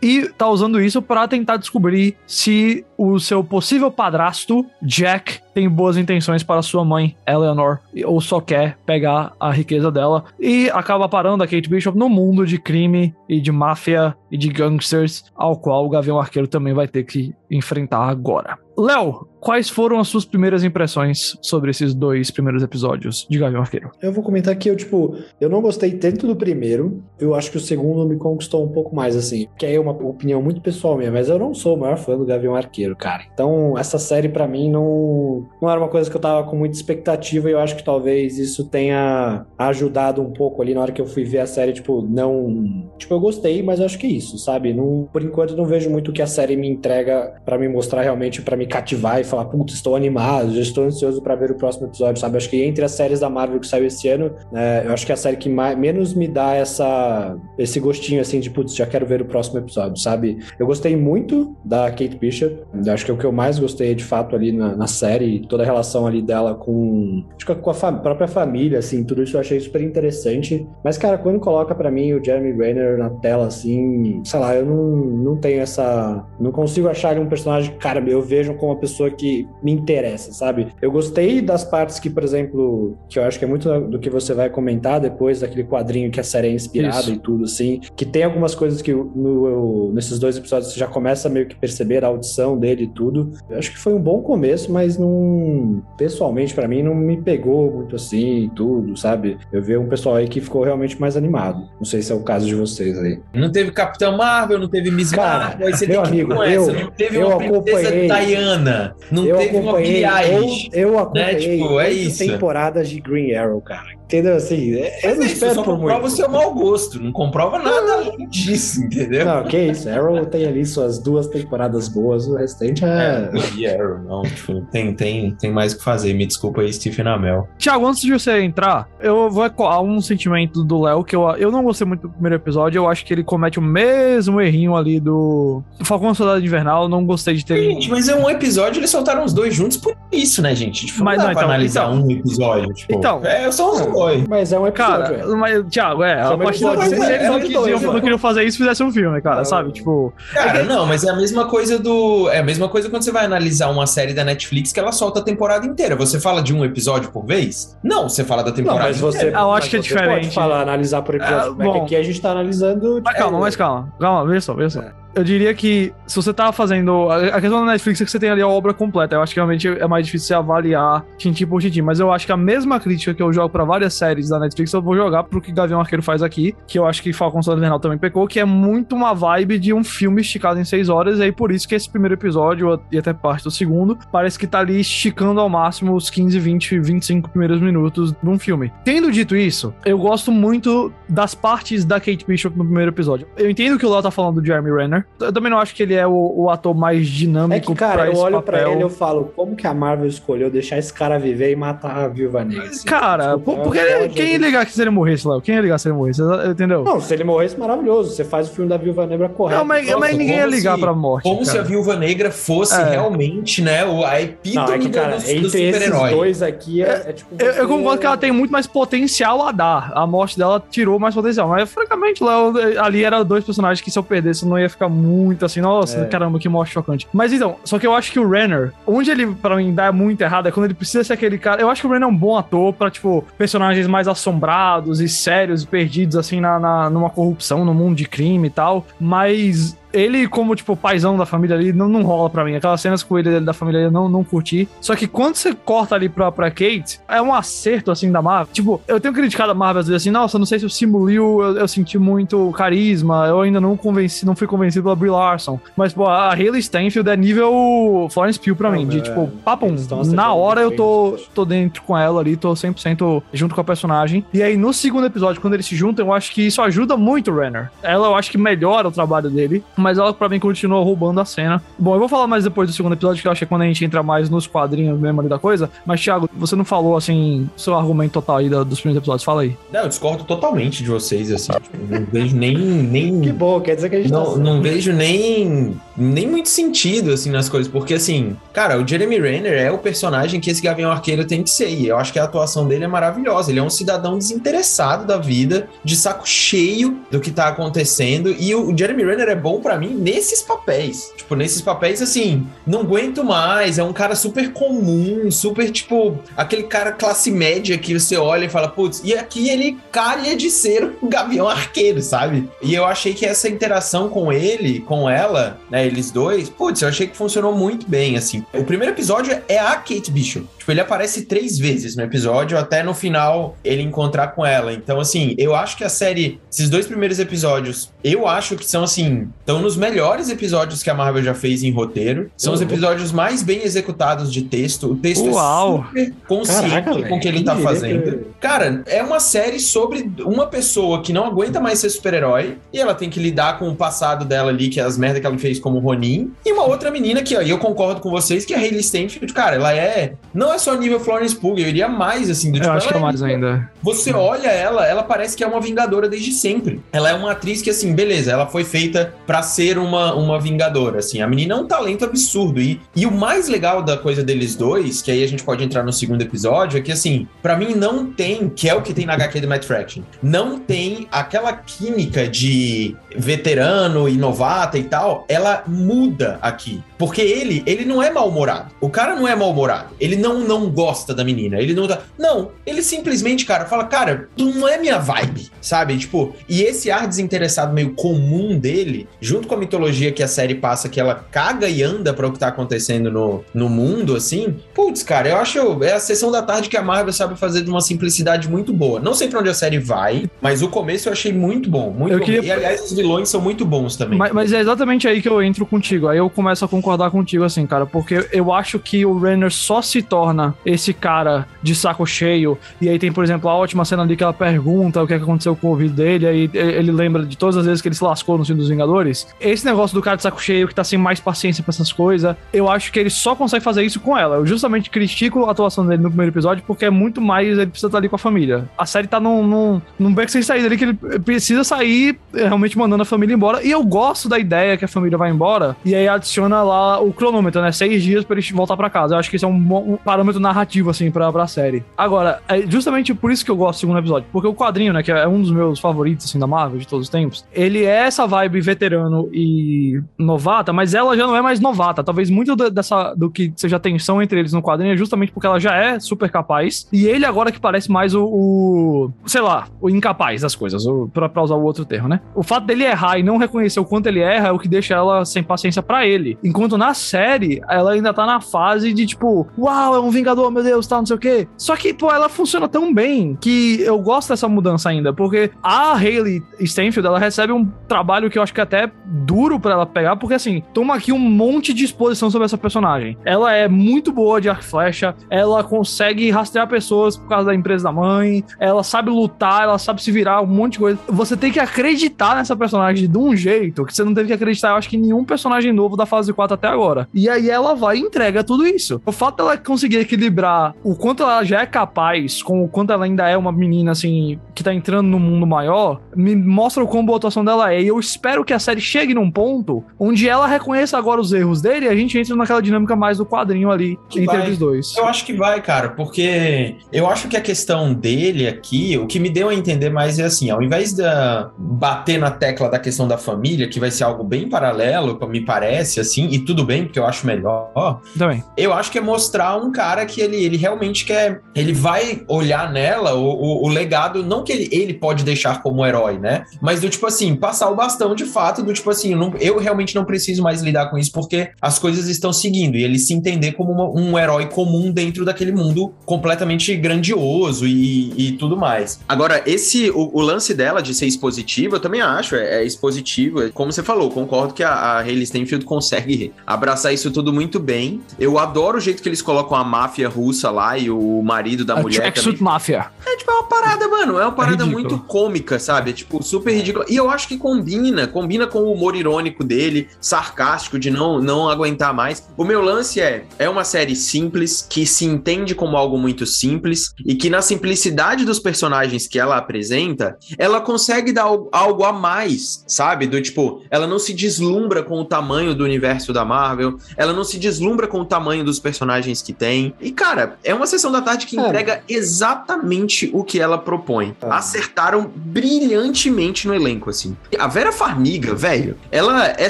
E 0.01 0.29
tá 0.29 0.47
usando 0.47 0.81
isso 0.81 1.01
para 1.01 1.27
tentar 1.27 1.57
descobrir 1.57 2.17
se 2.25 2.85
o 2.97 3.19
seu 3.19 3.43
possível 3.43 3.91
padrasto, 3.91 4.65
Jack, 4.81 5.39
tem 5.53 5.67
boas 5.67 5.97
intenções 5.97 6.43
para 6.43 6.61
sua 6.61 6.85
mãe, 6.85 7.15
Eleanor, 7.27 7.79
ou 8.05 8.21
só 8.21 8.39
quer 8.39 8.77
pegar 8.85 9.33
a 9.39 9.51
riqueza 9.51 9.91
dela 9.91 10.25
e 10.39 10.69
acaba 10.69 11.09
parando 11.09 11.43
a 11.43 11.47
Kate 11.47 11.69
Bishop 11.69 11.97
no 11.97 12.07
mundo 12.07 12.45
de 12.45 12.57
crime 12.57 13.13
e 13.27 13.41
de 13.41 13.51
máfia 13.51 14.15
e 14.31 14.37
de 14.37 14.49
gangsters, 14.49 15.25
ao 15.35 15.57
qual 15.57 15.85
o 15.85 15.89
Gavião 15.89 16.19
Arqueiro 16.19 16.47
também 16.47 16.73
vai 16.73 16.87
ter 16.87 17.03
que 17.03 17.33
enfrentar 17.49 18.07
agora. 18.07 18.57
Léo, 18.77 19.27
quais 19.41 19.67
foram 19.69 19.99
as 19.99 20.07
suas 20.07 20.23
primeiras 20.23 20.63
impressões 20.63 21.35
sobre 21.41 21.71
esses 21.71 21.93
dois 21.95 22.29
primeiros 22.29 22.61
episódios 22.61 23.25
de 23.27 23.39
Gavião 23.39 23.61
Arqueiro? 23.61 23.91
Eu 24.01 24.13
vou 24.13 24.23
comentar 24.23 24.55
que 24.55 24.69
eu, 24.69 24.75
tipo, 24.75 25.17
eu 25.39 25.49
não 25.49 25.61
gostei 25.61 25.91
tanto 25.93 26.27
do 26.27 26.35
primeiro, 26.35 27.03
eu 27.19 27.33
acho 27.33 27.49
que 27.49 27.57
o 27.57 27.59
segundo 27.59 28.07
me 28.07 28.17
conquistou 28.17 28.63
um 28.63 28.69
pouco 28.69 28.95
mais, 28.95 29.15
assim, 29.15 29.47
que 29.57 29.65
é 29.65 29.79
uma 29.79 29.91
opinião 29.91 30.41
muito 30.41 30.61
pessoal 30.61 30.95
minha, 30.95 31.11
mas 31.11 31.27
eu 31.27 31.39
não 31.39 31.53
sou 31.53 31.75
o 31.75 31.79
maior 31.79 31.97
fã 31.97 32.15
do 32.15 32.25
Gavião 32.25 32.55
Arqueiro, 32.55 32.95
cara. 32.95 33.23
Então, 33.33 33.77
essa 33.77 33.97
série 33.97 34.29
para 34.29 34.47
mim 34.47 34.69
não, 34.69 35.47
não 35.59 35.69
era 35.69 35.79
uma 35.79 35.89
coisa 35.89 36.09
que 36.09 36.15
eu 36.15 36.21
tava 36.21 36.47
com 36.47 36.55
muita 36.55 36.75
expectativa 36.75 37.49
e 37.49 37.53
eu 37.53 37.59
acho 37.59 37.75
que 37.75 37.83
talvez 37.83 38.37
isso 38.37 38.65
tenha 38.65 39.45
ajudado 39.57 40.21
um 40.21 40.31
pouco 40.31 40.61
ali 40.61 40.75
na 40.75 40.81
hora 40.81 40.91
que 40.91 41.01
eu 41.01 41.07
fui 41.07 41.23
ver 41.23 41.39
a 41.39 41.47
série, 41.47 41.73
tipo, 41.73 42.03
não... 42.03 42.91
Tipo, 42.99 43.15
eu 43.15 43.19
gostei, 43.19 43.63
mas 43.63 43.79
eu 43.79 43.85
acho 43.85 43.97
que 43.97 44.05
é 44.05 44.11
isso, 44.11 44.37
sabe? 44.37 44.71
Não, 44.71 45.09
por 45.11 45.23
enquanto, 45.23 45.57
não 45.57 45.65
vejo 45.65 45.89
muito 45.89 46.11
o 46.11 46.13
que 46.13 46.21
a 46.21 46.27
série 46.27 46.55
me 46.55 46.69
entrega 46.69 47.33
para 47.43 47.57
me 47.57 47.67
mostrar 47.67 48.03
realmente, 48.03 48.41
para 48.41 48.55
me 48.55 48.67
cativar 48.67 49.19
e 49.19 49.23
falar, 49.31 49.45
putz, 49.45 49.73
estou 49.73 49.95
animado, 49.95 50.53
já 50.53 50.61
estou 50.61 50.83
ansioso 50.85 51.21
para 51.21 51.35
ver 51.35 51.51
o 51.51 51.55
próximo 51.55 51.87
episódio, 51.87 52.19
sabe? 52.19 52.37
Acho 52.37 52.49
que 52.49 52.61
entre 52.63 52.83
as 52.83 52.91
séries 52.91 53.21
da 53.21 53.29
Marvel 53.29 53.59
que 53.59 53.67
saiu 53.67 53.85
esse 53.85 54.07
ano, 54.07 54.31
né, 54.51 54.85
eu 54.85 54.93
acho 54.93 55.05
que 55.05 55.11
é 55.11 55.15
a 55.15 55.17
série 55.17 55.37
que 55.37 55.49
mais, 55.49 55.77
menos 55.77 56.13
me 56.13 56.27
dá 56.27 56.53
essa, 56.53 57.37
esse 57.57 57.79
gostinho 57.79 58.21
assim 58.21 58.39
de, 58.39 58.49
putz, 58.49 58.75
já 58.75 58.85
quero 58.85 59.05
ver 59.05 59.21
o 59.21 59.25
próximo 59.25 59.59
episódio, 59.59 59.97
sabe? 60.01 60.39
Eu 60.59 60.65
gostei 60.65 60.95
muito 60.95 61.55
da 61.63 61.89
Kate 61.89 62.17
Bishop, 62.17 62.63
acho 62.91 63.05
que 63.05 63.11
é 63.11 63.13
o 63.13 63.17
que 63.17 63.25
eu 63.25 63.31
mais 63.31 63.57
gostei 63.57 63.95
de 63.95 64.03
fato 64.03 64.35
ali 64.35 64.51
na, 64.51 64.75
na 64.75 64.87
série, 64.87 65.45
toda 65.47 65.63
a 65.63 65.65
relação 65.65 66.05
ali 66.05 66.21
dela 66.21 66.55
com, 66.55 67.23
acho 67.35 67.45
que 67.45 67.55
com 67.55 67.69
a 67.71 67.91
própria 67.93 68.27
família, 68.27 68.79
assim, 68.79 69.03
tudo 69.03 69.23
isso 69.23 69.35
eu 69.35 69.41
achei 69.41 69.59
super 69.59 69.81
interessante. 69.81 70.67
Mas, 70.83 70.97
cara, 70.97 71.17
quando 71.17 71.39
coloca 71.39 71.73
para 71.73 71.91
mim 71.91 72.13
o 72.13 72.23
Jeremy 72.23 72.51
Renner 72.51 72.97
na 72.97 73.09
tela, 73.09 73.47
assim, 73.47 74.21
sei 74.23 74.39
lá, 74.39 74.55
eu 74.55 74.65
não, 74.65 74.85
não 74.85 75.37
tenho 75.37 75.61
essa. 75.61 76.25
Não 76.39 76.51
consigo 76.51 76.87
achar 76.87 77.11
ele 77.11 77.21
um 77.21 77.29
personagem, 77.29 77.75
cara, 77.77 78.03
eu 78.07 78.21
vejo 78.21 78.53
como 78.55 78.71
uma 78.71 78.79
pessoa 78.79 79.09
que 79.09 79.20
me 79.61 79.71
interessa, 79.71 80.31
sabe? 80.33 80.67
Eu 80.81 80.91
gostei 80.91 81.41
das 81.41 81.63
partes 81.63 81.99
que, 81.99 82.09
por 82.09 82.23
exemplo, 82.23 82.97
que 83.09 83.19
eu 83.19 83.23
acho 83.23 83.37
que 83.39 83.45
é 83.45 83.47
muito 83.47 83.69
do 83.81 83.99
que 83.99 84.09
você 84.09 84.33
vai 84.33 84.49
comentar 84.49 84.99
depois 84.99 85.39
daquele 85.41 85.63
quadrinho 85.63 86.11
que 86.11 86.19
a 86.19 86.23
série 86.23 86.47
é 86.47 86.51
inspirada 86.51 86.99
Isso. 87.01 87.13
e 87.13 87.19
tudo, 87.19 87.43
assim, 87.45 87.79
que 87.95 88.05
tem 88.05 88.23
algumas 88.23 88.55
coisas 88.55 88.81
que 88.81 88.93
no, 88.93 89.91
nesses 89.93 90.19
dois 90.19 90.37
episódios 90.37 90.73
você 90.73 90.79
já 90.79 90.87
começa 90.87 91.27
a 91.27 91.31
meio 91.31 91.47
que 91.47 91.55
perceber 91.55 92.03
a 92.03 92.07
audição 92.07 92.57
dele 92.57 92.83
e 92.83 92.87
tudo. 92.87 93.31
Eu 93.49 93.57
acho 93.57 93.71
que 93.71 93.77
foi 93.77 93.93
um 93.93 94.01
bom 94.01 94.21
começo, 94.21 94.71
mas 94.71 94.97
não. 94.97 95.83
Pessoalmente, 95.97 96.53
para 96.53 96.67
mim, 96.67 96.83
não 96.83 96.95
me 96.95 97.21
pegou 97.21 97.71
muito 97.71 97.95
assim 97.95 98.45
e 98.45 98.49
tudo, 98.49 98.97
sabe? 98.97 99.37
Eu 99.51 99.61
vi 99.61 99.77
um 99.77 99.87
pessoal 99.87 100.15
aí 100.15 100.27
que 100.27 100.41
ficou 100.41 100.63
realmente 100.63 100.99
mais 100.99 101.15
animado. 101.15 101.69
Não 101.77 101.85
sei 101.85 102.01
se 102.01 102.11
é 102.11 102.15
o 102.15 102.23
caso 102.23 102.45
de 102.45 102.55
vocês 102.55 102.97
aí. 102.97 103.19
Não 103.33 103.51
teve 103.51 103.71
Capitão 103.71 104.17
Marvel, 104.17 104.59
não 104.59 104.67
teve 104.67 104.91
Miss 104.91 105.11
Cara, 105.11 105.45
Marvel, 105.45 105.67
aí 105.67 105.73
você 105.73 105.87
meu 105.87 106.03
amigo, 106.03 106.33
eu, 106.43 106.73
Não 106.73 106.91
teve 106.91 107.17
eu 107.17 107.27
uma 107.27 107.37
princesa 107.37 107.89
acompanhei. 107.89 108.35
grana, 108.35 108.95
não 109.11 109.25
eu 109.25 109.37
teve 109.37 109.57
uma 109.57 109.77
Billie 109.77 110.05
Eilish. 110.05 110.69
Eu, 110.73 110.89
eu 110.89 110.99
acompanhei 110.99 111.33
Né? 111.33 111.35
Tipo, 111.35 111.79
é 111.79 111.91
isso. 111.91 112.17
temporadas 112.25 112.89
de 112.89 112.99
Green 113.01 113.33
Arrow, 113.33 113.61
cara. 113.61 114.01
Entendeu? 114.11 114.35
Assim, 114.35 114.73
é- 114.75 114.99
eu 115.05 115.15
não 115.15 115.23
é 115.23 115.25
isso, 115.25 115.33
espero 115.35 115.55
só 115.55 115.63
por 115.63 115.75
comprova 115.77 116.01
muito. 116.01 116.11
o 116.13 116.15
seu 116.17 116.29
mau 116.29 116.53
gosto, 116.53 117.01
não 117.01 117.13
comprova 117.13 117.59
nada 117.59 118.11
disso, 118.29 118.83
entendeu? 118.83 119.25
Não, 119.25 119.43
que 119.45 119.57
isso. 119.57 119.89
Arrow 119.89 120.25
tem 120.25 120.45
ali 120.45 120.65
suas 120.65 120.99
duas 120.99 121.27
temporadas 121.27 121.87
boas, 121.87 122.27
o 122.27 122.35
restante 122.35 122.83
é. 122.83 122.87
É, 122.87 123.31
não 123.31 123.41
vi 123.41 123.67
Arrow, 123.67 123.99
não. 123.99 124.21
Tipo, 124.23 124.61
tem, 124.69 124.93
tem, 124.93 125.31
tem 125.35 125.51
mais 125.51 125.71
o 125.71 125.77
que 125.77 125.83
fazer. 125.85 126.13
Me 126.13 126.25
desculpa 126.25 126.59
aí, 126.59 126.73
Stephen 126.73 127.07
Amell. 127.07 127.47
Tiago, 127.57 127.87
antes 127.87 128.01
de 128.01 128.11
você 128.11 128.41
entrar, 128.41 128.89
eu 128.99 129.29
vou 129.29 129.45
ecoar 129.45 129.81
um 129.81 130.01
sentimento 130.01 130.61
do 130.61 130.81
Léo 130.81 131.05
que 131.05 131.15
eu, 131.15 131.29
eu 131.37 131.49
não 131.49 131.63
gostei 131.63 131.87
muito 131.87 132.01
do 132.01 132.09
primeiro 132.09 132.35
episódio. 132.35 132.79
Eu 132.79 132.89
acho 132.89 133.05
que 133.05 133.13
ele 133.13 133.23
comete 133.23 133.59
o 133.59 133.61
mesmo 133.61 134.41
errinho 134.41 134.75
ali 134.75 134.99
do 134.99 135.63
Falcão 135.85 136.13
Soldado 136.13 136.43
Invernal. 136.43 136.83
Eu 136.83 136.89
não 136.89 137.05
gostei 137.05 137.35
de 137.35 137.45
ter. 137.45 137.55
Gente, 137.57 137.89
mas 137.89 138.09
é 138.09 138.15
um 138.15 138.29
episódio, 138.29 138.79
eles 138.81 138.89
soltaram 139.01 139.23
os 139.23 139.33
dois 139.33 139.53
juntos 139.53 139.77
por 139.77 139.95
isso, 140.11 140.41
né, 140.41 140.53
gente? 140.55 140.85
Tipo, 140.85 141.03
Mas 141.03 141.17
não 141.17 141.25
não, 141.25 141.31
então- 141.31 141.43
analisar 141.43 141.85
então- 141.91 142.05
um 142.05 142.11
episódio. 142.11 142.73
Tipo, 142.73 142.93
Então- 142.93 143.21
é 143.23 143.51
só 143.51 143.71
os 143.73 143.81
dois. 143.85 144.27
Mas 144.27 144.51
é 144.53 144.59
um 144.59 144.67
episódio. 144.67 145.03
Cara, 145.05 145.15
é. 145.17 145.25
mas, 145.35 145.65
Thiago, 145.69 146.03
é, 146.03 146.21
a 146.21 146.37
partir 146.37 146.61
do 146.63 146.69
episódio, 146.73 146.81
se, 146.89 147.11
é 147.11 147.15
eles 147.15 147.27
não 147.27 147.37
episódio, 147.37 147.73
quisiam, 147.73 147.93
não 147.93 147.99
queriam 148.01 148.17
fazer 148.17 148.43
isso, 148.43 148.57
fizesse 148.57 148.83
um 148.83 148.91
filme, 148.91 149.21
cara, 149.21 149.37
Não. 149.37 149.45
sabe? 149.45 149.71
Tipo, 149.71 150.13
Cara, 150.33 150.63
não, 150.63 150.85
mas 150.85 151.03
é 151.03 151.09
a 151.09 151.15
mesma 151.15 151.45
coisa 151.45 151.79
do. 151.79 152.29
É 152.29 152.39
a 152.39 152.43
mesma 152.43 152.67
coisa 152.69 152.89
quando 152.89 153.03
você 153.03 153.11
vai 153.11 153.25
analisar 153.25 153.69
uma 153.69 153.87
série 153.87 154.13
da 154.13 154.23
Netflix 154.23 154.71
que 154.71 154.79
ela 154.79 154.91
solta 154.91 155.19
a 155.19 155.23
temporada 155.23 155.65
inteira. 155.65 155.95
Você 155.95 156.19
fala 156.19 156.41
de 156.41 156.53
um 156.53 156.63
episódio 156.63 157.09
por 157.11 157.25
vez? 157.25 157.77
Não, 157.83 158.07
você 158.09 158.23
fala 158.23 158.43
da 158.43 158.49
Não, 158.49 158.55
temporada 158.55 158.83
mas 158.85 158.99
você, 158.99 159.17
inteira. 159.17 159.37
Eu 159.39 159.51
acho 159.51 159.61
mas 159.61 159.67
que 159.69 159.75
é 159.75 159.81
você 159.81 159.87
diferente. 159.87 160.23
Pode 160.23 160.35
falar, 160.35 160.61
analisar 160.61 161.01
por 161.01 161.15
episódio. 161.15 161.55
Ah, 161.59 161.63
é 161.63 161.65
que 161.71 161.77
bom. 161.79 161.83
aqui 161.83 161.95
a 161.95 162.03
gente 162.03 162.21
tá 162.21 162.31
analisando. 162.31 163.01
Mas 163.03 163.17
calma, 163.17 163.37
é, 163.37 163.41
mas 163.41 163.55
calma. 163.55 163.93
Calma, 163.99 164.25
veja 164.27 164.41
só, 164.41 164.53
veja 164.53 164.69
só. 164.69 165.00
Eu 165.15 165.23
diria 165.23 165.53
que 165.53 165.93
se 166.07 166.15
você 166.15 166.33
tá 166.33 166.51
fazendo. 166.51 167.09
A 167.09 167.39
questão 167.39 167.65
da 167.65 167.71
Netflix 167.71 168.01
é 168.01 168.05
que 168.05 168.11
você 168.11 168.19
tem 168.19 168.29
ali 168.29 168.41
a 168.41 168.47
obra 168.47 168.73
completa. 168.73 169.15
Eu 169.15 169.21
acho 169.21 169.33
que 169.33 169.39
realmente 169.39 169.67
é 169.67 169.87
mais 169.87 170.05
difícil 170.05 170.27
você 170.27 170.33
avaliar 170.33 171.05
tintim 171.17 171.45
por 171.45 171.61
tintim. 171.61 171.81
Mas 171.81 171.99
eu 171.99 172.11
acho 172.11 172.25
que 172.25 172.31
a 172.31 172.37
mesma 172.37 172.79
crítica 172.79 173.13
que 173.13 173.21
eu 173.21 173.31
jogo 173.31 173.49
pra 173.49 173.63
várias 173.63 173.93
séries 173.93 174.29
da 174.29 174.39
Netflix, 174.39 174.73
eu 174.73 174.81
vou 174.81 174.95
jogar 174.95 175.23
pro 175.23 175.41
que 175.41 175.51
Gavião 175.51 175.79
Arqueiro 175.79 176.03
faz 176.03 176.21
aqui. 176.23 176.55
Que 176.67 176.79
eu 176.79 176.85
acho 176.85 177.01
que 177.01 177.13
Falcão 177.13 177.41
Soldado 177.41 177.59
Invernal 177.59 177.79
também 177.79 177.97
pecou, 177.97 178.27
que 178.27 178.39
é 178.39 178.45
muito 178.45 178.95
uma 178.95 179.13
vibe 179.13 179.59
de 179.59 179.73
um 179.73 179.83
filme 179.83 180.21
esticado 180.21 180.59
em 180.59 180.65
seis 180.65 180.89
horas. 180.89 181.19
E 181.19 181.23
aí 181.23 181.31
por 181.31 181.51
isso 181.51 181.67
que 181.67 181.75
esse 181.75 181.89
primeiro 181.89 182.15
episódio, 182.15 182.79
e 182.91 182.97
até 182.97 183.13
parte 183.13 183.43
do 183.43 183.51
segundo, 183.51 183.97
parece 184.11 184.37
que 184.37 184.47
tá 184.47 184.59
ali 184.59 184.79
esticando 184.79 185.39
ao 185.39 185.49
máximo 185.49 185.95
os 185.95 186.09
15, 186.09 186.39
20, 186.39 186.79
25 186.79 187.29
primeiros 187.29 187.61
minutos 187.61 188.11
de 188.11 188.29
um 188.29 188.39
filme. 188.39 188.71
Tendo 188.83 189.11
dito 189.11 189.35
isso, 189.35 189.73
eu 189.85 189.97
gosto 189.97 190.31
muito 190.31 190.93
das 191.07 191.35
partes 191.35 191.85
da 191.85 191.99
Kate 191.99 192.25
Bishop 192.25 192.57
no 192.57 192.65
primeiro 192.65 192.91
episódio. 192.91 193.27
Eu 193.37 193.49
entendo 193.49 193.77
que 193.77 193.85
o 193.85 193.91
Léo 193.91 194.01
tá 194.01 194.11
falando 194.11 194.41
do 194.41 194.45
Jeremy 194.45 194.71
Renner. 194.71 195.00
Eu 195.19 195.31
também 195.33 195.51
não 195.51 195.57
acho 195.59 195.73
que 195.75 195.83
ele 195.83 195.93
é 195.93 196.05
o, 196.07 196.33
o 196.35 196.49
ator 196.49 196.73
mais 196.75 197.07
dinâmico 197.07 197.55
É 197.55 197.59
que, 197.59 197.75
cara, 197.79 198.03
pra 198.03 198.07
eu 198.07 198.17
olho 198.17 198.41
pra 198.41 198.57
papel. 198.59 198.71
ele 198.73 198.79
e 198.79 198.83
eu 198.83 198.89
falo, 198.89 199.31
como 199.35 199.55
que 199.55 199.65
a 199.67 199.73
Marvel 199.73 200.07
escolheu 200.07 200.49
deixar 200.49 200.77
esse 200.77 200.91
cara 200.93 201.17
viver 201.19 201.51
e 201.51 201.55
matar 201.55 201.95
a 201.97 202.07
Viúva 202.07 202.43
Negra? 202.43 202.65
assim? 202.67 202.85
Cara, 202.85 203.35
Desculpa, 203.35 203.51
por- 203.51 203.63
porque 203.63 203.79
é 203.79 203.97
uma 203.99 204.07
quem 204.09 204.31
ia 204.33 204.37
ligar 204.37 204.65
que 204.65 204.71
se 204.73 204.81
ele 204.81 204.89
morresse, 204.89 205.27
Léo? 205.27 205.41
Quem 205.41 205.55
ia 205.55 205.61
ligar 205.61 205.77
se 205.79 205.87
ele 205.87 205.95
morresse? 205.95 206.21
Entendeu? 206.49 206.83
Não, 206.83 206.99
se 206.99 207.13
ele 207.13 207.23
morresse, 207.23 207.57
maravilhoso. 207.59 208.11
Você 208.15 208.23
faz 208.23 208.49
o 208.49 208.53
filme 208.53 208.69
da 208.69 208.77
Viúva 208.77 209.05
Negra 209.05 209.29
correto. 209.29 209.59
Não, 209.59 209.65
mas, 209.65 209.85
Nossa, 209.85 209.99
mas 209.99 210.17
ninguém 210.17 210.37
ia 210.37 210.45
ligar 210.45 210.75
se- 210.75 210.81
pra 210.81 210.93
morte. 210.93 211.23
Como 211.23 211.43
se 211.45 211.51
cara. 211.51 211.63
a 211.63 211.67
Viúva 211.67 211.95
Negra 211.95 212.31
fosse 212.31 212.79
É. 212.79 212.83
realmente, 212.91 213.61
né, 213.61 213.85
o- 213.85 214.03
a 214.05 214.11
Não, 214.11 214.19
epítome 214.19 214.71
é 214.71 214.79
que, 214.79 214.89
cara, 214.89 215.17
do, 215.17 215.23
do 215.23 215.29
entre 215.29 215.45
esses 215.45 215.51
super-herói. 215.83 216.09
dois 216.11 216.41
aqui 216.41 216.83
é, 216.83 217.03
é 217.07 217.13
tipo. 217.13 217.35
Eu, 217.39 217.51
eu 217.51 217.67
concordo 217.67 217.99
que 217.99 218.05
ela 218.05 218.17
tem 218.17 218.31
muito 218.31 218.51
mais 218.51 218.67
potencial 218.67 219.47
a 219.47 219.51
dar. 219.51 219.91
A 219.95 220.05
morte 220.07 220.37
dela 220.37 220.61
tirou 220.69 220.99
mais 220.99 221.13
potencial. 221.15 221.47
Mas, 221.47 221.69
francamente, 221.71 222.23
Léo, 222.23 222.53
ali 222.79 223.03
eram 223.03 223.23
dois 223.23 223.43
personagens 223.43 223.81
que 223.81 223.91
se 223.91 223.97
eu 223.99 224.03
perdesse 224.03 224.45
não 224.45 224.57
ia 224.59 224.69
ficar 224.69 224.89
muito 224.91 225.45
assim. 225.45 225.61
Nossa, 225.61 226.01
É. 226.01 226.05
caramba, 226.05 226.37
que 226.37 226.47
morte 226.49 226.73
chocante. 226.73 227.07
Mas 227.11 227.33
então, 227.33 227.55
só 227.63 227.79
que 227.79 227.87
eu 227.87 227.93
acho 227.95 228.11
que 228.11 228.19
o 228.19 228.29
Renner, 228.29 228.71
onde 228.85 229.09
ele, 229.09 229.27
pra 229.27 229.55
mim, 229.55 229.73
dá 229.73 229.91
muito 229.91 230.21
errado 230.21 230.47
é 230.47 230.51
quando 230.51 230.65
ele 230.65 230.73
precisa 230.73 231.03
ser 231.03 231.13
aquele 231.13 231.37
cara. 231.37 231.61
Eu 231.61 231.69
acho 231.69 231.81
que 231.81 231.87
o 231.87 231.89
Renner 231.89 232.07
é 232.07 232.11
um 232.11 232.15
bom 232.15 232.37
ator 232.37 232.73
pra, 232.73 232.91
tipo, 232.91 233.25
personagens 233.37 233.87
mais 233.87 234.07
assombrados 234.07 234.99
e 235.01 235.07
sérios 235.09 235.63
e 235.63 235.67
perdidos, 235.67 236.15
assim, 236.17 236.39
na, 236.39 236.59
na- 236.59 236.89
numa 236.89 237.09
corrupção, 237.09 237.63
no 237.65 237.73
mundo 237.73 237.95
de 237.95 238.05
crime 238.07 238.47
e 238.47 238.51
tal. 238.51 238.85
Mas 238.99 239.77
ele, 239.93 240.27
como, 240.27 240.55
tipo, 240.55 240.75
paizão 240.75 241.17
da 241.17 241.25
família 241.25 241.55
ali, 241.55 241.73
não, 241.73 241.87
não 241.87 242.03
rola 242.03 242.29
pra 242.29 242.43
mim. 242.43 242.55
Aquelas 242.55 242.81
cenas 242.81 243.03
com 243.03 243.17
ele 243.17 243.39
da 243.39 243.53
família 243.53 243.79
eu 243.79 243.91
não, 243.91 244.07
não 244.09 244.23
curti. 244.23 244.67
Só 244.79 244.95
que 244.95 245.07
quando 245.07 245.35
você 245.35 245.53
corta 245.53 245.95
ali 245.95 246.09
pra, 246.09 246.31
pra 246.31 246.49
Kate, 246.49 246.99
é 247.07 247.21
um 247.21 247.33
acerto, 247.33 247.91
assim, 247.91 248.11
da 248.11 248.21
Marvel. 248.21 248.53
Tipo, 248.53 248.81
eu 248.87 248.99
tenho 248.99 249.13
criticado 249.13 249.51
a 249.51 249.55
Marvel 249.55 249.81
às 249.81 249.87
vezes 249.87 250.03
assim, 250.03 250.11
nossa, 250.11 250.37
não 250.37 250.45
sei 250.45 250.59
se 250.59 250.65
o 250.65 250.69
Simu 250.69 251.07
Liu 251.07 251.41
eu, 251.41 251.57
eu 251.57 251.67
senti 251.67 251.97
muito 251.97 252.51
carisma, 252.51 253.27
eu 253.27 253.41
ainda 253.41 253.59
não 253.59 253.75
convenci, 253.77 254.25
não 254.25 254.35
fui 254.35 254.47
convencido 254.47 254.83
pela 254.83 254.95
Brie 254.95 255.09
Larson. 255.09 255.59
Mas, 255.75 255.93
pô, 255.93 256.05
a 256.07 256.31
Hayley 256.33 256.61
Steinfeld 256.61 257.09
é 257.09 257.15
nível 257.15 258.07
Florence 258.11 258.39
Pugh 258.39 258.55
pra 258.55 258.69
Não, 258.69 258.77
mim. 258.77 258.87
De, 258.87 258.99
é, 258.99 259.01
tipo, 259.01 259.27
papum, 259.43 259.75
na 260.13 260.33
hora 260.33 260.61
eu 260.61 260.75
tô, 260.75 261.13
acho. 261.15 261.29
tô 261.33 261.45
dentro 261.45 261.81
com 261.83 261.97
ela 261.97 262.19
ali, 262.21 262.35
tô 262.35 262.53
100% 262.53 263.23
junto 263.33 263.55
com 263.55 263.61
a 263.61 263.63
personagem. 263.63 264.25
E 264.33 264.41
aí, 264.41 264.57
no 264.57 264.73
segundo 264.73 265.05
episódio, 265.05 265.41
quando 265.41 265.53
eles 265.53 265.65
se 265.65 265.75
juntam, 265.75 266.05
eu 266.05 266.13
acho 266.13 266.31
que 266.31 266.41
isso 266.45 266.61
ajuda 266.61 266.97
muito 266.97 267.31
o 267.31 267.39
Renner. 267.39 267.71
Ela, 267.83 268.07
eu 268.07 268.15
acho 268.15 268.31
que 268.31 268.37
melhora 268.37 268.87
o 268.87 268.91
trabalho 268.91 269.29
dele, 269.29 269.63
mas 269.81 269.97
ela, 269.97 270.13
pra 270.13 270.29
mim, 270.29 270.39
continua 270.39 270.81
roubando 270.83 271.19
a 271.19 271.25
cena. 271.25 271.61
Bom, 271.77 271.93
eu 271.95 271.99
vou 271.99 272.07
falar 272.07 272.27
mais 272.27 272.43
depois 272.43 272.69
do 272.69 272.73
segundo 272.75 272.93
episódio, 272.93 273.21
que 273.21 273.27
eu 273.27 273.31
acho 273.31 273.39
que 273.39 273.45
é 273.45 273.47
quando 273.47 273.63
a 273.63 273.65
gente 273.65 273.83
entra 273.83 274.01
mais 274.03 274.29
nos 274.29 274.47
quadrinhos 274.47 274.99
mesmo 274.99 275.19
ali 275.19 275.29
da 275.29 275.39
coisa. 275.39 275.69
Mas, 275.85 276.01
Thiago, 276.01 276.29
você 276.33 276.55
não 276.55 276.63
falou, 276.65 276.95
assim, 276.95 277.49
seu 277.57 277.75
argumento 277.75 278.13
total 278.13 278.37
aí 278.37 278.49
da- 278.49 278.63
dos 278.63 278.79
primeiros 278.79 279.01
episódios. 279.01 279.23
Fala 279.23 279.41
aí. 279.41 279.57
Não, 279.73 279.81
eu 279.81 279.87
discordo 279.89 280.23
totalmente 280.23 280.83
de 280.83 280.89
vocês, 280.89 281.31
assim. 281.31 281.51
tipo, 281.53 281.77
não 281.89 282.05
vejo 282.11 282.35
nem. 282.35 282.57
nem... 282.57 283.21
Que 283.21 283.31
bom, 283.31 283.59
quer 283.59 283.75
dizer 283.75 283.89
que 283.89 283.95
a 283.95 284.01
gente 284.01 284.11
Não, 284.11 284.33
tá. 284.33 284.37
não 284.39 284.61
vejo 284.61 284.93
nem, 284.93 285.75
nem 285.97 286.27
muito 286.27 286.49
sentido, 286.49 287.11
assim, 287.11 287.29
nas 287.31 287.49
coisas. 287.49 287.71
Porque, 287.71 287.95
assim, 287.95 288.35
cara, 288.53 288.79
o 288.81 288.87
Jeremy 288.87 289.19
Renner 289.19 289.53
é 289.53 289.71
o 289.71 289.77
personagem 289.77 290.39
que 290.39 290.49
esse 290.49 290.61
Gavião 290.61 290.91
Arqueiro 290.91 291.25
tem 291.25 291.41
que 291.43 291.49
ser. 291.49 291.69
E 291.69 291.87
eu 291.87 291.97
acho 291.97 292.11
que 292.13 292.19
a 292.19 292.23
atuação 292.23 292.67
dele 292.67 292.83
é 292.83 292.87
maravilhosa. 292.87 293.51
Ele 293.51 293.59
é 293.59 293.63
um 293.63 293.69
cidadão 293.69 294.17
desinteressado 294.17 295.05
da 295.05 295.17
vida, 295.17 295.67
de 295.83 295.95
saco 295.95 296.27
cheio 296.27 296.97
do 297.09 297.19
que 297.19 297.31
tá 297.31 297.47
acontecendo. 297.47 298.29
E 298.37 298.53
o 298.53 298.75
Jeremy 298.77 299.03
Renner 299.03 299.29
é 299.29 299.35
bom 299.35 299.59
pra 299.61 299.70
mim 299.77 299.93
nesses 299.93 300.41
papéis. 300.41 301.11
Tipo, 301.15 301.35
nesses 301.35 301.61
papéis, 301.61 302.01
assim, 302.01 302.47
não 302.65 302.81
aguento 302.81 303.23
mais. 303.23 303.77
É 303.77 303.83
um 303.83 303.93
cara 303.93 304.15
super 304.15 304.51
comum, 304.53 305.29
super, 305.31 305.71
tipo, 305.71 306.17
aquele 306.35 306.63
cara 306.63 306.91
classe 306.91 307.31
média 307.31 307.77
que 307.77 307.97
você 307.97 308.17
olha 308.17 308.45
e 308.45 308.49
fala, 308.49 308.67
putz, 308.67 309.01
e 309.03 309.13
aqui 309.13 309.49
ele 309.49 309.77
calha 309.91 310.35
de 310.35 310.49
ser 310.49 310.91
um 311.01 311.09
Gavião 311.09 311.47
Arqueiro, 311.47 312.01
sabe? 312.01 312.49
E 312.61 312.73
eu 312.73 312.85
achei 312.85 313.13
que 313.13 313.25
essa 313.25 313.49
interação 313.49 314.09
com 314.09 314.31
ele, 314.31 314.79
com 314.81 315.09
ela, 315.09 315.59
né, 315.69 315.85
eles 315.85 316.11
dois, 316.11 316.49
putz, 316.49 316.81
eu 316.81 316.89
achei 316.89 317.07
que 317.07 317.17
funcionou 317.17 317.55
muito 317.55 317.87
bem, 317.87 318.17
assim. 318.17 318.45
O 318.53 318.63
primeiro 318.63 318.93
episódio 318.93 319.41
é 319.47 319.59
a 319.59 319.75
Kate 319.75 320.11
Bishop. 320.11 320.47
Tipo, 320.61 320.71
ele 320.73 320.79
aparece 320.81 321.23
três 321.23 321.57
vezes 321.57 321.95
no 321.95 322.03
episódio, 322.03 322.55
até 322.55 322.83
no 322.83 322.93
final 322.93 323.57
ele 323.63 323.81
encontrar 323.81 324.27
com 324.27 324.45
ela. 324.45 324.71
Então, 324.71 324.99
assim, 324.99 325.33
eu 325.35 325.55
acho 325.55 325.75
que 325.75 325.83
a 325.83 325.89
série, 325.89 326.39
esses 326.51 326.69
dois 326.69 326.85
primeiros 326.85 327.17
episódios, 327.17 327.89
eu 328.03 328.27
acho 328.27 328.55
que 328.55 328.63
são, 328.63 328.83
assim, 328.83 329.27
estão 329.39 329.59
nos 329.59 329.75
melhores 329.75 330.29
episódios 330.29 330.83
que 330.83 330.89
a 330.91 330.93
Marvel 330.93 331.23
já 331.23 331.33
fez 331.33 331.63
em 331.63 331.71
roteiro. 331.71 332.29
São 332.37 332.53
os 332.53 332.59
Uhum. 332.61 332.67
episódios 332.67 333.11
mais 333.11 333.41
bem 333.41 333.63
executados 333.63 334.31
de 334.31 334.43
texto. 334.43 334.91
O 334.91 334.95
texto 334.95 335.31
Uau. 335.31 335.79
é 335.95 336.05
super 336.05 336.13
consciente 336.27 336.69
Caraca, 336.69 337.07
com 337.09 337.15
o 337.15 337.19
que 337.19 337.27
ele 337.27 337.43
tá 337.43 337.55
diria 337.55 337.67
fazendo. 337.67 338.27
Cara, 338.39 338.83
é 338.85 339.01
uma 339.01 339.19
série 339.19 339.59
sobre 339.59 340.11
uma 340.23 340.45
pessoa 340.45 341.01
que 341.01 341.11
não 341.11 341.25
aguenta 341.25 341.59
mais 341.59 341.79
ser 341.79 341.89
super-herói 341.89 342.59
e 342.71 342.79
ela 342.79 342.93
tem 342.93 343.09
que 343.09 343.19
lidar 343.19 343.57
com 343.57 343.67
o 343.67 343.75
passado 343.75 344.25
dela 344.25 344.49
ali, 344.51 344.69
que 344.69 344.79
é 344.79 344.83
as 344.83 344.95
merdas 344.95 345.21
que 345.21 345.25
ela 345.25 345.37
fez 345.39 345.59
como 345.59 345.79
Ronin, 345.79 346.31
e 346.45 346.51
uma 346.53 346.65
outra 346.65 346.91
menina 346.91 347.23
que, 347.23 347.35
ó, 347.35 347.41
e 347.41 347.49
eu 347.49 347.57
concordo 347.57 347.99
com 347.99 348.11
vocês, 348.11 348.45
que 348.45 348.53
é 348.53 348.57
a 348.57 348.59
Hayley 348.59 348.83
Steinfeld, 348.83 349.33
cara, 349.33 349.55
ela 349.55 349.73
é. 349.75 350.13
Não 350.33 350.50
é 350.53 350.57
só 350.57 350.75
nível 350.75 350.99
Florence 350.99 351.35
Pugh, 351.35 351.59
eu 351.59 351.67
iria 351.67 351.87
mais, 351.87 352.29
assim, 352.29 352.51
do 352.51 352.57
Eu 352.57 352.61
tipo, 352.61 352.73
acho 352.73 352.87
que 352.87 352.93
é 352.93 352.97
ela 352.97 353.05
mais 353.05 353.21
ainda. 353.21 353.71
você 353.81 354.13
olha 354.13 354.47
ela, 354.47 354.85
ela 354.87 355.03
parece 355.03 355.35
que 355.35 355.43
é 355.43 355.47
uma 355.47 355.61
vingadora 355.61 356.07
desde 356.07 356.31
sempre. 356.31 356.81
Ela 356.91 357.09
é 357.09 357.13
uma 357.13 357.31
atriz 357.31 357.61
que, 357.61 357.69
assim, 357.69 357.93
beleza, 357.93 358.31
ela 358.31 358.47
foi 358.47 358.63
feita 358.63 359.13
pra 359.25 359.41
ser 359.41 359.77
uma, 359.77 360.13
uma 360.13 360.39
vingadora, 360.39 360.99
assim. 360.99 361.21
A 361.21 361.27
menina 361.27 361.53
é 361.53 361.57
um 361.57 361.67
talento 361.67 362.05
absurdo. 362.05 362.61
E, 362.61 362.79
e 362.95 363.05
o 363.05 363.11
mais 363.11 363.47
legal 363.47 363.81
da 363.81 363.97
coisa 363.97 364.23
deles 364.23 364.55
dois, 364.55 365.01
que 365.01 365.11
aí 365.11 365.23
a 365.23 365.27
gente 365.27 365.43
pode 365.43 365.63
entrar 365.63 365.83
no 365.83 365.93
segundo 365.93 366.21
episódio, 366.21 366.77
é 366.77 366.81
que, 366.81 366.91
assim, 366.91 367.27
pra 367.41 367.55
mim 367.55 367.73
não 367.75 368.05
tem, 368.05 368.49
que 368.49 368.69
é 368.69 368.75
o 368.75 368.81
que 368.81 368.93
tem 368.93 369.05
na 369.05 369.13
HQ 369.13 369.41
do 369.41 369.47
Matt 369.47 369.65
Fraction, 369.65 370.03
não 370.21 370.59
tem 370.59 371.07
aquela 371.11 371.53
química 371.53 372.27
de 372.27 372.95
veterano 373.15 374.07
e 374.07 374.17
novata 374.17 374.77
e 374.77 374.83
tal, 374.83 375.25
ela 375.27 375.63
muda 375.67 376.37
aqui. 376.41 376.81
Porque 376.97 377.21
ele, 377.21 377.63
ele 377.65 377.83
não 377.83 378.01
é 378.01 378.11
mal-humorado. 378.11 378.71
O 378.79 378.89
cara 378.89 379.15
não 379.15 379.27
é 379.27 379.35
mal-humorado. 379.35 379.95
Ele 379.99 380.15
não 380.15 380.40
não 380.41 380.69
gosta 380.69 381.13
da 381.13 381.23
menina. 381.23 381.59
Ele 381.59 381.73
não 381.73 381.87
tá. 381.87 381.99
Não, 382.17 382.51
ele 382.65 382.81
simplesmente, 382.81 383.45
cara, 383.45 383.65
fala, 383.65 383.85
cara, 383.85 384.27
tu 384.35 384.45
não 384.45 384.67
é 384.67 384.77
minha 384.77 384.97
vibe, 384.97 385.49
sabe? 385.61 385.97
Tipo, 385.97 386.33
e 386.47 386.61
esse 386.63 386.89
ar 386.91 387.07
desinteressado 387.07 387.73
meio 387.73 387.91
comum 387.93 388.57
dele, 388.59 389.07
junto 389.19 389.47
com 389.47 389.55
a 389.55 389.57
mitologia 389.57 390.11
que 390.11 390.23
a 390.23 390.27
série 390.27 390.55
passa, 390.55 390.89
que 390.89 390.99
ela 390.99 391.15
caga 391.31 391.67
e 391.67 391.81
anda 391.83 392.13
para 392.13 392.27
o 392.27 392.31
que 392.31 392.39
tá 392.39 392.47
acontecendo 392.47 393.11
no, 393.11 393.43
no 393.53 393.69
mundo, 393.69 394.15
assim. 394.15 394.55
Putz, 394.73 395.03
cara, 395.03 395.29
eu 395.29 395.37
acho. 395.37 395.83
É 395.83 395.93
a 395.93 395.99
sessão 395.99 396.31
da 396.31 396.41
tarde 396.41 396.69
que 396.69 396.77
a 396.77 396.81
Marvel 396.81 397.13
sabe 397.13 397.37
fazer 397.37 397.61
de 397.61 397.69
uma 397.69 397.81
simplicidade 397.81 398.49
muito 398.49 398.71
boa. 398.73 398.99
Não 398.99 399.13
sei 399.13 399.27
pra 399.27 399.39
onde 399.39 399.49
a 399.49 399.53
série 399.53 399.77
vai, 399.79 400.29
mas 400.41 400.61
o 400.61 400.67
começo 400.69 401.07
eu 401.09 401.13
achei 401.13 401.31
muito 401.33 401.69
bom. 401.69 401.91
Muito 401.91 402.13
Eu 402.13 402.19
bom. 402.19 402.25
queria- 402.25 402.41
E 402.43 402.51
aliás, 402.51 402.81
os 402.81 402.91
vilões 402.93 403.29
são 403.29 403.39
muito 403.41 403.65
bons 403.65 403.95
também. 403.95 404.17
Mas, 404.17 404.31
mas 404.31 404.53
é 404.53 404.59
exatamente 404.59 405.07
aí 405.07 405.21
que 405.21 405.29
eu 405.29 405.41
entro 405.41 405.65
contigo. 405.65 406.07
Aí 406.07 406.17
eu 406.17 406.29
começo 406.29 406.63
a 406.65 406.67
concordar 406.67 407.11
contigo, 407.11 407.43
assim, 407.43 407.65
cara. 407.67 407.85
Porque 407.85 408.27
eu 408.31 408.51
acho 408.53 408.79
que 408.79 409.05
o 409.05 409.17
Renner 409.19 409.51
só 409.51 409.81
se 409.81 410.01
torna 410.01 410.30
esse 410.65 410.93
cara 410.93 411.47
de 411.61 411.75
saco 411.75 412.05
cheio. 412.05 412.57
E 412.79 412.89
aí 412.89 412.97
tem, 412.97 413.11
por 413.11 413.23
exemplo, 413.23 413.49
a 413.49 413.55
ótima 413.55 413.85
cena 413.85 414.03
ali 414.03 414.15
que 414.15 414.23
ela 414.23 414.33
pergunta 414.33 415.01
o 415.01 415.07
que 415.07 415.13
é 415.13 415.17
que 415.17 415.23
aconteceu 415.23 415.55
com 415.55 415.67
o 415.67 415.69
ouvido 415.71 415.93
dele. 415.93 416.27
Aí 416.27 416.49
ele 416.53 416.91
lembra 416.91 417.25
de 417.25 417.37
todas 417.37 417.57
as 417.57 417.65
vezes 417.65 417.81
que 417.81 417.87
ele 417.87 417.95
se 417.95 418.03
lascou 418.03 418.37
no 418.37 418.45
filme 418.45 418.59
dos 418.59 418.69
Vingadores. 418.69 419.27
Esse 419.39 419.65
negócio 419.65 419.95
do 419.95 420.01
cara 420.01 420.17
de 420.17 420.23
saco 420.23 420.41
cheio 420.41 420.67
que 420.67 420.75
tá 420.75 420.83
sem 420.83 420.97
mais 420.97 421.19
paciência 421.19 421.63
pra 421.63 421.71
essas 421.71 421.91
coisas. 421.91 422.35
Eu 422.53 422.69
acho 422.69 422.91
que 422.91 422.99
ele 422.99 423.09
só 423.09 423.35
consegue 423.35 423.63
fazer 423.63 423.83
isso 423.83 423.99
com 423.99 424.17
ela. 424.17 424.37
Eu 424.37 424.45
justamente 424.45 424.89
critico 424.89 425.45
a 425.45 425.51
atuação 425.51 425.85
dele 425.85 426.01
no 426.01 426.09
primeiro 426.09 426.31
episódio 426.31 426.63
porque 426.65 426.85
é 426.85 426.89
muito 426.89 427.21
mais. 427.21 427.47
Ele 427.47 427.67
precisa 427.67 427.87
estar 427.87 427.97
ali 427.97 428.09
com 428.09 428.15
a 428.15 428.19
família. 428.19 428.69
A 428.77 428.85
série 428.85 429.07
tá 429.07 429.19
num, 429.19 429.45
num, 429.45 429.81
num 429.99 430.13
beco 430.13 430.31
sem 430.31 430.41
saída 430.41 430.67
ali 430.67 430.77
que 430.77 430.83
ele 430.85 430.93
precisa 431.19 431.63
sair 431.63 432.17
eh, 432.33 432.43
realmente 432.43 432.77
mandando 432.77 433.03
a 433.03 433.05
família 433.05 433.33
embora. 433.33 433.63
E 433.63 433.71
eu 433.71 433.83
gosto 433.83 434.29
da 434.29 434.39
ideia 434.39 434.77
que 434.77 434.85
a 434.85 434.87
família 434.87 435.17
vai 435.17 435.29
embora. 435.29 435.75
E 435.83 435.93
aí 435.95 436.07
adiciona 436.07 436.61
lá 436.63 436.99
o 436.99 437.11
cronômetro, 437.13 437.61
né? 437.61 437.71
Seis 437.71 438.03
dias 438.03 438.23
pra 438.23 438.37
ele 438.37 438.51
voltar 438.53 438.77
pra 438.77 438.89
casa. 438.89 439.15
Eu 439.15 439.19
acho 439.19 439.29
que 439.29 439.35
isso 439.35 439.45
é 439.45 439.47
um, 439.47 439.93
um 439.93 439.97
parâmetro 440.21 440.39
narrativo, 440.41 440.89
assim, 440.89 441.09
pra, 441.09 441.31
pra 441.31 441.47
série. 441.47 441.83
Agora, 441.97 442.41
é 442.47 442.61
justamente 442.61 443.13
por 443.13 443.31
isso 443.31 443.43
que 443.43 443.49
eu 443.51 443.55
gosto 443.55 443.77
do 443.77 443.81
segundo 443.81 443.99
episódio. 443.99 444.27
Porque 444.31 444.47
o 444.47 444.53
quadrinho, 444.53 444.93
né? 444.93 445.01
Que 445.01 445.11
é 445.11 445.27
um 445.27 445.41
dos 445.41 445.51
meus 445.51 445.79
favoritos, 445.79 446.25
assim, 446.27 446.37
da 446.39 446.45
Marvel 446.47 446.79
de 446.79 446.87
todos 446.87 447.07
os 447.07 447.09
tempos. 447.09 447.45
Ele 447.51 447.83
é 447.83 448.03
essa 448.05 448.27
vibe 448.27 448.61
veterano 448.61 449.29
e 449.33 449.99
novata, 450.17 450.71
mas 450.71 450.93
ela 450.93 451.17
já 451.17 451.25
não 451.25 451.35
é 451.35 451.41
mais 451.41 451.59
novata. 451.59 452.03
Talvez 452.03 452.29
muito 452.29 452.55
da- 452.55 452.69
dessa, 452.69 453.13
do 453.15 453.29
que 453.31 453.51
seja 453.55 453.79
tensão 453.79 454.21
entre 454.21 454.39
eles 454.39 454.53
no 454.53 454.61
quadrinho 454.61 454.93
é 454.93 454.97
justamente 454.97 455.31
porque 455.31 455.47
ela 455.47 455.59
já 455.59 455.75
é 455.75 455.99
super 455.99 456.29
capaz. 456.29 456.87
E 456.93 457.05
ele 457.07 457.25
agora 457.25 457.51
que 457.51 457.59
parece 457.59 457.89
mais 457.91 458.13
o, 458.13 458.23
o 458.23 459.11
sei 459.25 459.41
lá, 459.41 459.67
o 459.79 459.89
incapaz 459.89 460.41
das 460.41 460.55
coisas, 460.55 460.85
o, 460.85 461.09
pra, 461.13 461.27
pra 461.27 461.41
usar 461.43 461.55
o 461.55 461.63
outro 461.63 461.83
termo, 461.85 462.07
né? 462.07 462.21
O 462.35 462.43
fato 462.43 462.65
dele 462.65 462.83
errar 462.83 463.17
e 463.17 463.23
não 463.23 463.37
reconhecer 463.37 463.79
o 463.79 463.85
quanto 463.85 464.07
ele 464.07 464.19
erra 464.19 464.49
é 464.49 464.51
o 464.51 464.59
que 464.59 464.67
deixa 464.67 464.93
ela 464.93 465.25
sem 465.25 465.41
paciência 465.43 465.81
pra 465.81 466.05
ele. 466.05 466.37
Enquanto 466.43 466.77
na 466.77 466.93
série, 466.93 467.61
ela 467.67 467.91
ainda 467.93 468.13
tá 468.13 468.25
na 468.25 468.39
fase 468.39 468.93
de 468.93 469.05
tipo, 469.05 469.47
uau, 469.57 469.95
é 469.95 469.99
um 469.99 470.10
vingador, 470.11 470.51
meu 470.51 470.63
Deus, 470.63 470.87
tal, 470.87 470.99
não 470.99 471.05
sei 471.05 471.15
o 471.15 471.19
quê. 471.19 471.47
Só 471.57 471.75
que, 471.75 471.93
pô, 471.93 472.11
ela 472.11 472.29
funciona 472.29 472.67
tão 472.67 472.93
bem 472.93 473.37
que 473.39 473.81
eu 473.81 473.97
gosto 473.99 474.29
dessa 474.29 474.47
mudança 474.47 474.89
ainda, 474.89 475.13
porque 475.13 475.51
a 475.61 475.93
Hayley 475.93 476.43
Stenfield, 476.61 477.07
ela 477.07 477.19
recebe 477.19 477.53
um 477.53 477.65
trabalho 477.87 478.29
que 478.29 478.37
eu 478.37 478.43
acho 478.43 478.53
que 478.53 478.59
é 478.59 478.63
até 478.63 478.91
duro 479.05 479.59
pra 479.59 479.73
ela 479.73 479.85
pegar, 479.85 480.15
porque 480.15 480.35
assim, 480.35 480.63
toma 480.73 480.95
aqui 480.95 481.11
um 481.11 481.19
monte 481.19 481.73
de 481.73 481.83
exposição 481.83 482.29
sobre 482.29 482.45
essa 482.45 482.57
personagem. 482.57 483.17
Ela 483.25 483.53
é 483.53 483.67
muito 483.67 484.11
boa 484.11 484.39
de 484.39 484.49
arco 484.49 484.63
flecha, 484.63 485.15
ela 485.29 485.63
consegue 485.63 486.29
rastrear 486.29 486.67
pessoas 486.67 487.17
por 487.17 487.27
causa 487.27 487.45
da 487.45 487.55
empresa 487.55 487.83
da 487.83 487.91
mãe, 487.91 488.43
ela 488.59 488.83
sabe 488.83 489.09
lutar, 489.09 489.63
ela 489.63 489.77
sabe 489.77 490.01
se 490.01 490.11
virar, 490.11 490.41
um 490.41 490.47
monte 490.47 490.73
de 490.73 490.79
coisa. 490.79 490.99
Você 491.07 491.35
tem 491.37 491.51
que 491.51 491.59
acreditar 491.59 492.35
nessa 492.35 492.55
personagem 492.55 493.09
de 493.09 493.17
um 493.17 493.35
jeito 493.35 493.85
que 493.85 493.93
você 493.93 494.03
não 494.03 494.13
teve 494.13 494.27
que 494.27 494.33
acreditar, 494.33 494.69
eu 494.69 494.75
acho 494.75 494.89
que 494.89 494.97
nenhum 494.97 495.23
personagem 495.23 495.71
novo 495.71 495.95
da 495.95 496.05
fase 496.05 496.33
4 496.33 496.55
até 496.55 496.67
agora. 496.67 497.07
E 497.13 497.29
aí 497.29 497.49
ela 497.49 497.75
vai 497.75 497.97
e 497.97 497.99
entrega 497.99 498.43
tudo 498.43 498.65
isso. 498.65 499.01
O 499.05 499.11
fato 499.11 499.37
dela 499.37 499.57
conseguir 499.57 499.99
equilibrar 500.01 500.73
o 500.83 500.95
quanto 500.95 501.23
ela 501.23 501.43
já 501.43 501.61
é 501.61 501.65
capaz 501.65 502.41
com 502.43 502.63
o 502.63 502.67
quanto 502.67 502.91
ela 502.93 503.05
ainda 503.05 503.27
é 503.27 503.37
uma 503.37 503.51
menina, 503.51 503.91
assim, 503.91 504.39
que 504.53 504.63
tá 504.63 504.73
entrando 504.73 505.07
no 505.07 505.19
mundo 505.19 505.45
maior, 505.47 505.99
me 506.15 506.35
mostra 506.35 506.83
o 506.83 506.87
quão 506.87 507.05
boa 507.05 507.17
a 507.17 507.19
atuação 507.19 507.43
dela 507.43 507.73
é. 507.73 507.81
E 507.81 507.87
eu 507.87 507.99
espero 507.99 508.43
que 508.43 508.53
a 508.53 508.59
série 508.59 508.81
chegue 508.81 509.13
num 509.13 509.29
ponto 509.29 509.83
onde 509.99 510.27
ela 510.27 510.47
reconheça 510.47 510.97
agora 510.97 511.19
os 511.21 511.31
erros 511.33 511.61
dele 511.61 511.85
e 511.85 511.89
a 511.89 511.95
gente 511.95 512.17
entra 512.17 512.35
naquela 512.35 512.61
dinâmica 512.61 512.95
mais 512.95 513.17
do 513.17 513.25
quadrinho 513.25 513.71
ali 513.71 513.97
Que 514.09 514.19
entre 514.21 514.37
vai. 514.37 514.45
eles 514.47 514.57
dois. 514.57 514.95
Eu 514.95 515.05
acho 515.07 515.25
que 515.25 515.33
vai, 515.33 515.61
cara, 515.61 515.89
porque 515.89 516.75
eu 516.91 517.07
acho 517.07 517.27
que 517.27 517.37
a 517.37 517.41
questão 517.41 517.93
dele 517.93 518.47
aqui, 518.47 518.97
o 518.97 519.07
que 519.07 519.19
me 519.19 519.29
deu 519.29 519.49
a 519.49 519.53
entender 519.53 519.89
mais 519.89 520.19
é 520.19 520.23
assim, 520.23 520.49
ao 520.49 520.61
invés 520.61 520.93
da 520.93 521.49
bater 521.57 522.19
na 522.19 522.31
tecla 522.31 522.69
da 522.69 522.79
questão 522.79 523.07
da 523.07 523.17
família, 523.17 523.67
que 523.67 523.79
vai 523.79 523.91
ser 523.91 524.03
algo 524.03 524.23
bem 524.23 524.47
paralelo, 524.49 525.19
me 525.27 525.41
parece, 525.41 525.99
assim, 525.99 526.27
e 526.29 526.39
tudo 526.39 526.63
bem, 526.65 526.83
porque 526.83 526.99
eu 526.99 527.05
acho 527.05 527.25
melhor, 527.25 527.71
Também. 528.17 528.43
eu 528.57 528.73
acho 528.73 528.91
que 528.91 528.97
é 528.97 529.01
mostrar 529.01 529.55
um 529.57 529.71
cara 529.71 529.90
que 530.05 530.21
ele, 530.21 530.37
ele 530.43 530.57
realmente 530.57 531.05
quer. 531.05 531.41
Ele 531.55 531.73
vai 531.73 532.23
olhar 532.27 532.71
nela 532.71 533.13
o, 533.15 533.23
o, 533.25 533.65
o 533.65 533.67
legado, 533.67 534.23
não 534.23 534.43
que 534.43 534.51
ele, 534.51 534.69
ele 534.71 534.93
pode 534.93 535.23
deixar 535.23 535.61
como 535.61 535.85
herói, 535.85 536.17
né? 536.17 536.43
Mas 536.61 536.79
do 536.81 536.89
tipo 536.89 537.05
assim, 537.05 537.35
passar 537.35 537.69
o 537.69 537.75
bastão 537.75 538.15
de 538.15 538.25
fato, 538.25 538.63
do 538.63 538.73
tipo 538.73 538.89
assim, 538.89 539.11
eu, 539.13 539.17
não- 539.17 539.33
eu 539.39 539.57
realmente 539.59 539.95
não 539.95 540.05
preciso 540.05 540.41
mais 540.41 540.61
lidar 540.61 540.89
com 540.89 540.97
isso 540.97 541.11
porque 541.11 541.49
as 541.61 541.77
coisas 541.79 542.07
estão 542.07 542.31
seguindo. 542.33 542.75
E 542.77 542.83
ele 542.83 542.97
se 542.99 543.13
entender 543.13 543.51
como 543.53 543.71
uma- 543.71 543.89
um 543.89 544.17
herói 544.17 544.45
comum 544.47 544.91
dentro 544.91 545.23
daquele 545.25 545.51
mundo 545.51 545.93
completamente 546.05 546.75
grandioso 546.75 547.65
e, 547.67 548.13
e 548.29 548.31
tudo 548.33 548.55
mais. 548.57 548.99
Agora, 549.07 549.41
esse 549.45 549.89
o, 549.91 550.11
o 550.13 550.21
lance 550.21 550.53
dela 550.53 550.81
de 550.81 550.93
ser 550.93 551.05
expositiva, 551.05 551.75
eu 551.75 551.79
também 551.79 552.01
acho, 552.01 552.35
é, 552.35 552.61
é 552.61 552.65
expositivo. 552.65 553.41
É 553.41 553.49
Como 553.49 553.71
você 553.71 553.83
falou, 553.83 554.09
concordo 554.09 554.53
que 554.53 554.63
a, 554.63 554.71
a 554.73 554.99
Hayley 554.99 555.25
Steinfeld 555.25 555.65
consegue 555.65 556.33
abraçar 556.45 556.93
isso 556.93 557.11
tudo 557.11 557.33
muito 557.33 557.59
bem. 557.59 558.01
Eu 558.19 558.37
adoro 558.37 558.77
o 558.77 558.81
jeito 558.81 559.01
que 559.01 559.09
eles 559.09 559.21
colocam 559.21 559.57
a 559.57 559.63
máfia 559.81 560.07
russa 560.07 560.51
lá 560.51 560.77
e 560.77 560.89
o 560.91 561.21
marido 561.23 561.65
da 561.65 561.73
A 561.73 561.81
mulher 561.81 561.97
também. 561.97 562.11
Tracksuit 562.11 562.43
Mafia. 562.43 562.87
É 563.05 563.17
tipo 563.17 563.31
é 563.31 563.33
uma 563.33 563.43
parada, 563.43 563.87
mano. 563.87 564.19
É 564.19 564.23
uma 564.23 564.31
parada 564.31 564.63
ridículo. 564.63 564.89
muito 564.89 564.97
cômica, 565.05 565.57
sabe? 565.57 565.89
É, 565.89 565.93
tipo, 565.93 566.21
super 566.23 566.53
ridícula. 566.53 566.85
E 566.87 566.95
eu 566.95 567.09
acho 567.09 567.27
que 567.27 567.37
combina, 567.37 568.07
combina 568.07 568.45
com 568.45 568.59
o 568.59 568.71
humor 568.73 568.95
irônico 568.95 569.43
dele, 569.43 569.87
sarcástico, 569.99 570.77
de 570.77 570.91
não, 570.91 571.19
não 571.19 571.49
aguentar 571.49 571.93
mais. 571.93 572.27
O 572.37 572.43
meu 572.43 572.61
lance 572.61 572.99
é: 573.01 573.25
é 573.39 573.49
uma 573.49 573.63
série 573.63 573.95
simples, 573.95 574.65
que 574.69 574.85
se 574.85 575.05
entende 575.05 575.55
como 575.55 575.75
algo 575.77 575.97
muito 575.97 576.25
simples, 576.25 576.93
e 577.05 577.15
que 577.15 577.29
na 577.29 577.41
simplicidade 577.41 578.25
dos 578.25 578.39
personagens 578.39 579.07
que 579.07 579.17
ela 579.17 579.37
apresenta, 579.37 580.17
ela 580.37 580.61
consegue 580.61 581.11
dar 581.11 581.23
al- 581.23 581.49
algo 581.51 581.83
a 581.83 581.91
mais, 581.93 582.63
sabe? 582.67 583.07
Do 583.07 583.19
tipo, 583.21 583.63
ela 583.69 583.87
não 583.87 583.97
se 583.97 584.13
deslumbra 584.13 584.83
com 584.83 584.99
o 585.01 585.05
tamanho 585.05 585.55
do 585.55 585.63
universo 585.63 586.13
da 586.13 586.23
Marvel, 586.23 586.77
ela 586.95 587.13
não 587.13 587.23
se 587.23 587.39
deslumbra 587.39 587.87
com 587.87 588.01
o 588.01 588.05
tamanho 588.05 588.43
dos 588.43 588.59
personagens 588.59 589.21
que 589.21 589.33
tem. 589.33 589.70
E, 589.79 589.91
cara, 589.91 590.37
é 590.43 590.53
uma 590.53 590.67
sessão 590.67 590.91
da 590.91 591.01
tarde 591.01 591.25
que 591.25 591.39
É. 591.39 591.41
entrega 591.41 591.83
exatamente 591.87 593.09
o 593.13 593.23
que 593.23 593.39
ela 593.39 593.57
propõe. 593.57 594.15
Ah. 594.21 594.37
Acertaram 594.37 595.09
brilhantemente 595.15 596.47
no 596.47 596.53
elenco, 596.53 596.89
assim. 596.89 597.15
A 597.37 597.47
Vera 597.47 597.71
Farmiga, 597.71 598.33
velho, 598.33 598.77
ela 598.91 599.27
é 599.37 599.49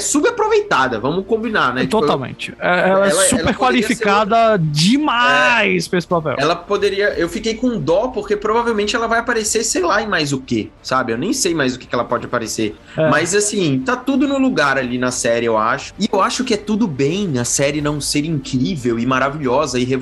subaproveitada, 0.00 0.98
vamos 0.98 1.26
combinar, 1.26 1.74
né? 1.74 1.82
Tipo, 1.82 2.00
Totalmente. 2.00 2.54
É- 2.58 2.66
ela, 2.66 2.88
Ela- 2.88 3.06
é 3.06 3.10
ela 3.10 3.22
super 3.22 3.28
poderia 3.38 3.54
qualificada 3.54 4.58
demais 4.58 5.88
pra 5.88 5.98
esse 5.98 6.06
papel. 6.06 6.34
Ela 6.38 6.56
poderia. 6.56 7.10
Eu 7.14 7.28
fiquei 7.28 7.54
com 7.54 7.78
dó, 7.78 8.08
porque 8.08 8.36
provavelmente 8.36 8.94
ela 8.96 9.06
vai 9.06 9.18
aparecer, 9.18 9.64
sei 9.64 9.82
lá, 9.82 10.02
em 10.02 10.06
mais 10.08 10.32
o 10.32 10.38
quê, 10.40 10.68
sabe? 10.82 11.12
Eu 11.12 11.18
nem 11.18 11.32
sei 11.32 11.54
mais 11.54 11.74
o 11.74 11.78
que, 11.78 11.86
que 11.86 11.94
ela 11.94 12.04
pode 12.04 12.26
aparecer. 12.26 12.74
É. 12.96 13.08
Mas 13.08 13.34
assim, 13.34 13.80
tá 13.84 13.96
tudo 13.96 14.26
no 14.28 14.38
lugar 14.38 14.78
ali 14.78 14.98
na 14.98 15.10
série, 15.10 15.46
eu 15.46 15.56
acho. 15.56 15.92
E 15.98 16.08
eu 16.12 16.20
acho 16.20 16.44
que 16.44 16.54
é 16.54 16.56
tudo 16.56 16.86
bem 16.86 17.38
a 17.38 17.44
série 17.44 17.80
não 17.80 18.00
ser 18.00 18.24
incrível 18.24 18.98
e 18.98 19.06
maravilhosa 19.06 19.78
e 19.78 19.84
revolucionária, 19.84 20.01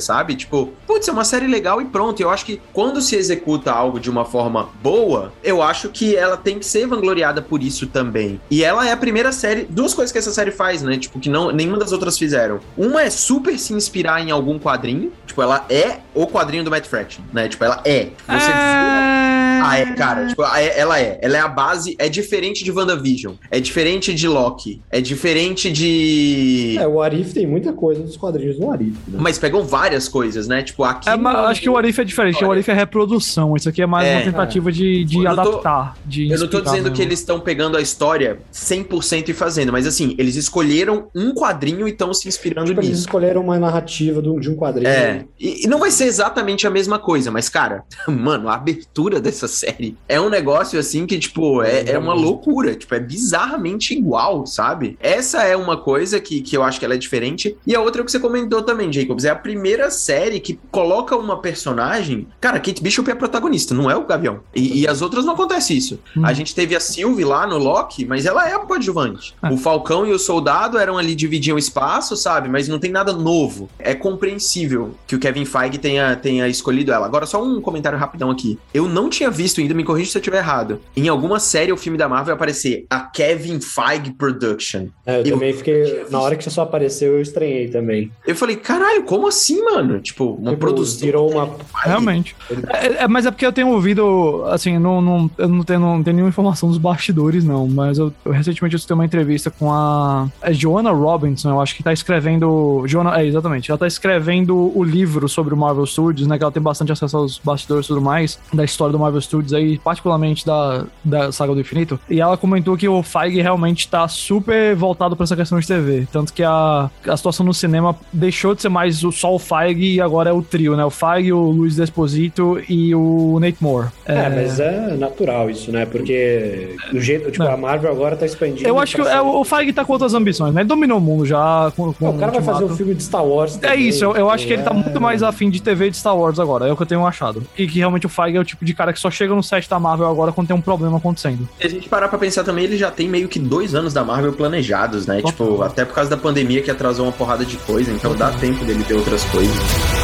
sabe? 0.00 0.34
Tipo, 0.34 0.72
putz, 0.86 1.08
é 1.08 1.12
uma 1.12 1.24
série 1.24 1.46
legal 1.46 1.80
e 1.80 1.84
pronto. 1.84 2.20
Eu 2.20 2.30
acho 2.30 2.44
que 2.44 2.60
quando 2.72 3.00
se 3.00 3.16
executa 3.16 3.72
algo 3.72 3.98
de 3.98 4.10
uma 4.10 4.24
forma 4.24 4.68
boa, 4.82 5.32
eu 5.42 5.62
acho 5.62 5.88
que 5.88 6.16
ela 6.16 6.36
tem 6.36 6.58
que 6.58 6.66
ser 6.66 6.86
vangloriada 6.86 7.42
por 7.42 7.62
isso 7.62 7.86
também. 7.86 8.40
E 8.50 8.64
ela 8.64 8.88
é 8.88 8.92
a 8.92 8.96
primeira 8.96 9.32
série. 9.32 9.66
Duas 9.68 9.94
coisas 9.94 10.12
que 10.12 10.18
essa 10.18 10.30
série 10.30 10.50
faz, 10.50 10.82
né? 10.82 10.96
Tipo, 10.98 11.18
que 11.18 11.28
não, 11.28 11.50
nenhuma 11.50 11.78
das 11.78 11.92
outras 11.92 12.18
fizeram. 12.18 12.60
Uma 12.76 13.02
é 13.02 13.10
super 13.10 13.58
se 13.58 13.72
inspirar 13.72 14.20
em 14.20 14.30
algum 14.30 14.58
quadrinho. 14.58 15.12
Tipo, 15.26 15.42
ela 15.42 15.64
é 15.68 15.98
o 16.14 16.26
quadrinho 16.26 16.64
do 16.64 16.70
Matt 16.70 16.86
Fraction, 16.86 17.22
né? 17.32 17.48
Tipo, 17.48 17.64
ela 17.64 17.80
é. 17.84 18.10
Você 18.26 18.46
vê 18.46 19.39
ah, 19.62 19.78
é, 19.78 19.86
cara. 19.94 20.26
Tipo, 20.28 20.42
a- 20.42 20.60
ela 20.60 21.00
é. 21.00 21.18
Ela 21.22 21.36
é 21.36 21.40
a 21.40 21.48
base. 21.48 21.94
É 21.98 22.08
diferente 22.08 22.64
de 22.64 22.70
WandaVision. 22.72 23.34
É 23.50 23.60
diferente 23.60 24.14
de 24.14 24.26
Loki. 24.28 24.80
É 24.90 25.00
diferente 25.00 25.70
de. 25.70 26.76
É, 26.78 26.86
o 26.86 27.00
Arif 27.00 27.32
tem 27.34 27.46
muita 27.46 27.72
coisa 27.72 28.02
dos 28.02 28.16
quadrinhos 28.16 28.58
do 28.58 28.70
Arif. 28.70 28.96
Né? 29.08 29.18
Mas 29.20 29.38
pegam 29.38 29.62
várias 29.64 30.08
coisas, 30.08 30.46
né? 30.48 30.62
Tipo, 30.62 30.84
aqui. 30.84 31.08
É, 31.08 31.16
mas 31.16 31.36
acho 31.36 31.60
que 31.60 31.68
o 31.70 31.76
Arif 31.76 32.00
é 32.00 32.04
diferente. 32.04 32.44
O 32.44 32.50
Arif 32.50 32.70
é 32.70 32.74
reprodução. 32.74 33.56
Isso 33.56 33.68
aqui 33.68 33.82
é 33.82 33.86
mais 33.86 34.06
É. 34.06 34.16
uma 34.16 34.22
tentativa 34.24 34.70
de, 34.72 35.04
de 35.04 35.16
Eu 35.18 35.22
não 35.24 35.34
tô- 35.36 35.40
adaptar. 35.50 35.96
de 36.06 36.30
Eu 36.30 36.38
não 36.38 36.48
tô 36.48 36.60
dizendo 36.60 36.82
mesmo. 36.84 36.96
que 36.96 37.02
eles 37.02 37.18
estão 37.20 37.40
pegando 37.40 37.76
a 37.76 37.80
história 37.80 38.38
100% 38.52 39.28
e 39.28 39.32
fazendo, 39.32 39.72
mas 39.72 39.86
assim, 39.86 40.14
eles 40.18 40.36
escolheram 40.36 41.08
um 41.14 41.32
quadrinho 41.34 41.86
e 41.86 41.90
estão 41.90 42.12
se 42.14 42.28
inspirando 42.28 42.68
Tipo, 42.68 42.80
eles 42.80 42.90
nisso. 42.90 43.02
escolheram 43.02 43.40
uma 43.42 43.58
narrativa 43.58 44.20
do- 44.22 44.38
de 44.40 44.50
um 44.50 44.56
quadrinho. 44.56 44.88
É, 44.88 45.24
e, 45.38 45.64
e 45.64 45.66
não 45.66 45.78
vai 45.78 45.90
ser 45.90 46.04
exatamente 46.04 46.66
a 46.66 46.70
mesma 46.70 46.98
coisa, 46.98 47.30
mas 47.30 47.48
cara, 47.48 47.84
mano, 48.08 48.48
a 48.48 48.54
abertura 48.54 49.20
dessa 49.20 49.48
série. 49.50 49.96
É 50.08 50.20
um 50.20 50.30
negócio 50.30 50.78
assim 50.78 51.06
que, 51.06 51.18
tipo, 51.18 51.62
é, 51.62 51.90
é 51.90 51.98
uma 51.98 52.14
loucura. 52.14 52.74
Tipo, 52.74 52.94
é 52.94 53.00
bizarramente 53.00 53.94
igual, 53.94 54.46
sabe? 54.46 54.96
Essa 55.00 55.42
é 55.42 55.56
uma 55.56 55.76
coisa 55.76 56.18
que, 56.20 56.40
que 56.40 56.56
eu 56.56 56.62
acho 56.62 56.78
que 56.78 56.84
ela 56.84 56.94
é 56.94 56.98
diferente. 56.98 57.56
E 57.66 57.74
a 57.74 57.80
outra 57.80 58.00
é 58.00 58.02
o 58.02 58.04
que 58.04 58.12
você 58.12 58.20
comentou 58.20 58.62
também, 58.62 58.92
Jacobs. 58.92 59.24
É 59.24 59.30
a 59.30 59.36
primeira 59.36 59.90
série 59.90 60.40
que 60.40 60.58
coloca 60.70 61.16
uma 61.16 61.40
personagem. 61.40 62.26
Cara, 62.40 62.58
Kate 62.58 62.82
Bishop 62.82 63.08
é 63.10 63.12
a 63.12 63.16
protagonista, 63.16 63.74
não 63.74 63.90
é 63.90 63.96
o 63.96 64.06
Gavião. 64.06 64.40
E, 64.54 64.80
e 64.80 64.88
as 64.88 65.02
outras 65.02 65.24
não 65.24 65.34
acontece 65.34 65.76
isso. 65.76 65.98
Hum. 66.16 66.24
A 66.24 66.32
gente 66.32 66.54
teve 66.54 66.76
a 66.76 66.80
Sylvie 66.80 67.24
lá 67.24 67.46
no 67.46 67.58
Loki, 67.58 68.04
mas 68.04 68.26
ela 68.26 68.48
é 68.48 68.54
a 68.54 68.58
coadjuvante. 68.60 69.34
Ah. 69.42 69.52
O 69.52 69.56
Falcão 69.56 70.06
e 70.06 70.12
o 70.12 70.18
Soldado 70.18 70.78
eram 70.78 70.96
ali, 70.96 71.14
dividiam 71.14 71.58
espaço, 71.58 72.16
sabe? 72.16 72.48
Mas 72.48 72.68
não 72.68 72.78
tem 72.78 72.90
nada 72.90 73.12
novo. 73.12 73.68
É 73.78 73.94
compreensível 73.94 74.94
que 75.06 75.16
o 75.16 75.18
Kevin 75.18 75.44
Feige 75.44 75.78
tenha, 75.78 76.16
tenha 76.16 76.48
escolhido 76.48 76.92
ela. 76.92 77.06
Agora, 77.06 77.26
só 77.26 77.42
um 77.42 77.60
comentário 77.60 77.98
rapidão 77.98 78.30
aqui. 78.30 78.58
Eu 78.72 78.88
não 78.88 79.08
tinha 79.08 79.30
visto 79.30 79.39
ainda, 79.60 79.74
me 79.74 79.84
corrija 79.84 80.10
se 80.10 80.18
eu 80.18 80.20
estiver 80.20 80.38
errado. 80.38 80.80
Em 80.96 81.08
alguma 81.08 81.40
série 81.40 81.72
ou 81.72 81.78
filme 81.78 81.96
da 81.96 82.08
Marvel 82.08 82.34
aparecer 82.34 82.86
a 82.90 83.00
Kevin 83.00 83.60
Feige 83.60 84.12
Production. 84.12 84.88
É, 85.06 85.16
eu, 85.16 85.24
eu 85.24 85.32
também 85.32 85.52
fiquei. 85.52 86.04
Na 86.10 86.20
hora 86.20 86.36
que 86.36 86.44
você 86.44 86.50
só 86.50 86.62
apareceu, 86.62 87.14
eu 87.14 87.22
estranhei 87.22 87.68
também. 87.68 88.10
Eu 88.26 88.36
falei, 88.36 88.56
caralho, 88.56 89.02
como 89.04 89.26
assim, 89.26 89.62
mano? 89.64 90.00
Tipo, 90.00 90.34
uma 90.34 90.50
tipo, 90.50 90.60
produção. 90.60 91.00
Virou 91.00 91.30
uma. 91.30 91.50
Realmente. 91.82 92.36
É, 92.68 93.04
é, 93.04 93.08
mas 93.08 93.26
é 93.26 93.30
porque 93.30 93.46
eu 93.46 93.52
tenho 93.52 93.68
ouvido, 93.68 94.44
assim, 94.46 94.78
não, 94.78 95.00
não, 95.00 95.30
eu 95.38 95.48
não 95.48 95.64
tenho, 95.64 95.80
não 95.80 96.02
tenho 96.02 96.16
nenhuma 96.16 96.30
informação 96.30 96.68
dos 96.68 96.78
bastidores, 96.78 97.44
não. 97.44 97.66
Mas 97.66 97.98
eu, 97.98 98.12
eu 98.24 98.32
recentemente 98.32 98.76
eu 98.76 98.94
uma 98.94 99.04
entrevista 99.04 99.50
com 99.50 99.72
a. 99.72 100.28
É 100.42 100.52
Joanna 100.52 100.90
Robinson, 100.90 101.50
eu 101.50 101.60
acho 101.60 101.74
que 101.74 101.82
tá 101.82 101.92
escrevendo. 101.92 102.84
Joanna, 102.86 103.20
é, 103.20 103.26
exatamente. 103.26 103.70
Ela 103.70 103.78
tá 103.78 103.86
escrevendo 103.86 104.76
o 104.76 104.82
livro 104.82 105.28
sobre 105.28 105.54
o 105.54 105.56
Marvel 105.56 105.86
Studios, 105.86 106.26
né? 106.26 106.36
Que 106.36 106.44
ela 106.44 106.52
tem 106.52 106.62
bastante 106.62 106.92
acesso 106.92 107.16
aos 107.16 107.38
bastidores 107.38 107.86
e 107.86 107.88
tudo 107.88 108.00
mais, 108.00 108.38
da 108.52 108.64
história 108.64 108.92
do 108.92 108.98
Marvel 108.98 109.20
Studios 109.20 109.29
aí, 109.52 109.78
particularmente 109.78 110.44
da, 110.44 110.84
da 111.04 111.32
Saga 111.32 111.54
do 111.54 111.60
Infinito. 111.60 111.98
E 112.08 112.20
ela 112.20 112.36
comentou 112.36 112.76
que 112.76 112.88
o 112.88 113.02
Feige 113.02 113.40
realmente 113.40 113.88
tá 113.88 114.06
super 114.08 114.74
voltado 114.74 115.16
para 115.16 115.24
essa 115.24 115.36
questão 115.36 115.58
de 115.58 115.66
TV. 115.66 116.06
Tanto 116.12 116.32
que 116.32 116.42
a, 116.42 116.90
a 117.06 117.16
situação 117.16 117.44
no 117.44 117.54
cinema 117.54 117.96
deixou 118.12 118.54
de 118.54 118.62
ser 118.62 118.68
mais 118.68 119.04
o, 119.04 119.12
só 119.12 119.34
o 119.34 119.38
Feige 119.38 119.94
e 119.94 120.00
agora 120.00 120.30
é 120.30 120.32
o 120.32 120.42
trio, 120.42 120.76
né? 120.76 120.84
O 120.84 120.90
Feige, 120.90 121.32
o 121.32 121.50
Luiz 121.50 121.76
Desposito 121.76 122.60
e 122.68 122.94
o 122.94 123.38
Nate 123.40 123.58
Moore. 123.60 123.88
É, 124.06 124.14
é 124.14 124.28
mas 124.28 124.60
é 124.60 124.96
natural 124.96 125.50
isso, 125.50 125.70
né? 125.70 125.86
Porque 125.86 126.76
o 126.92 127.00
jeito, 127.00 127.30
tipo, 127.30 127.44
a 127.44 127.56
Marvel 127.56 127.90
agora 127.90 128.16
tá 128.16 128.26
expandindo. 128.26 128.68
Eu 128.68 128.78
acho 128.78 128.96
que 128.96 129.02
é, 129.02 129.20
o 129.20 129.44
Feige 129.44 129.72
tá 129.72 129.84
com 129.84 129.92
outras 129.92 130.14
ambições, 130.14 130.54
né? 130.54 130.62
Ele 130.62 130.68
dominou 130.68 130.98
o 130.98 131.00
mundo 131.00 131.24
já. 131.24 131.72
Com, 131.76 131.92
com 131.92 132.10
o 132.10 132.18
cara 132.18 132.32
vai 132.32 132.42
fazer 132.42 132.64
um 132.64 132.76
filme 132.76 132.94
de 132.94 133.02
Star 133.02 133.24
Wars. 133.24 133.56
Também, 133.56 133.70
é 133.70 133.80
isso, 133.80 134.04
eu, 134.04 134.16
eu 134.16 134.30
acho 134.30 134.46
que 134.46 134.52
ele 134.52 134.62
tá 134.62 134.72
muito 134.72 135.00
mais 135.00 135.22
afim 135.22 135.50
de 135.50 135.62
TV 135.62 135.90
de 135.90 135.96
Star 135.96 136.16
Wars 136.16 136.38
agora. 136.38 136.66
É 136.66 136.72
o 136.72 136.76
que 136.76 136.82
eu 136.82 136.86
tenho 136.86 137.06
achado. 137.06 137.42
E 137.56 137.66
que 137.66 137.78
realmente 137.78 138.06
o 138.06 138.08
Feige 138.08 138.36
é 138.36 138.40
o 138.40 138.44
tipo 138.44 138.64
de 138.64 138.74
cara 138.74 138.92
que 138.92 139.00
só 139.00 139.10
chega 139.20 139.34
no 139.34 139.42
set 139.42 139.68
da 139.68 139.78
Marvel 139.78 140.08
agora 140.08 140.32
quando 140.32 140.46
tem 140.48 140.56
um 140.56 140.60
problema 140.60 140.96
acontecendo. 140.96 141.46
Se 141.60 141.66
a 141.66 141.70
gente 141.70 141.88
parar 141.88 142.08
pra 142.08 142.18
pensar 142.18 142.42
também, 142.42 142.64
ele 142.64 142.76
já 142.76 142.90
tem 142.90 143.08
meio 143.08 143.28
que 143.28 143.38
dois 143.38 143.74
anos 143.74 143.92
da 143.92 144.02
Marvel 144.02 144.32
planejados, 144.32 145.06
né? 145.06 145.20
Tipo, 145.20 145.62
até 145.62 145.84
por 145.84 145.94
causa 145.94 146.08
da 146.08 146.16
pandemia 146.16 146.62
que 146.62 146.70
atrasou 146.70 147.06
uma 147.06 147.12
porrada 147.12 147.44
de 147.44 147.56
coisa, 147.58 147.92
então 147.92 148.14
dá 148.16 148.30
tempo 148.32 148.64
dele 148.64 148.82
ter 148.84 148.94
outras 148.94 149.22
coisas. 149.24 149.99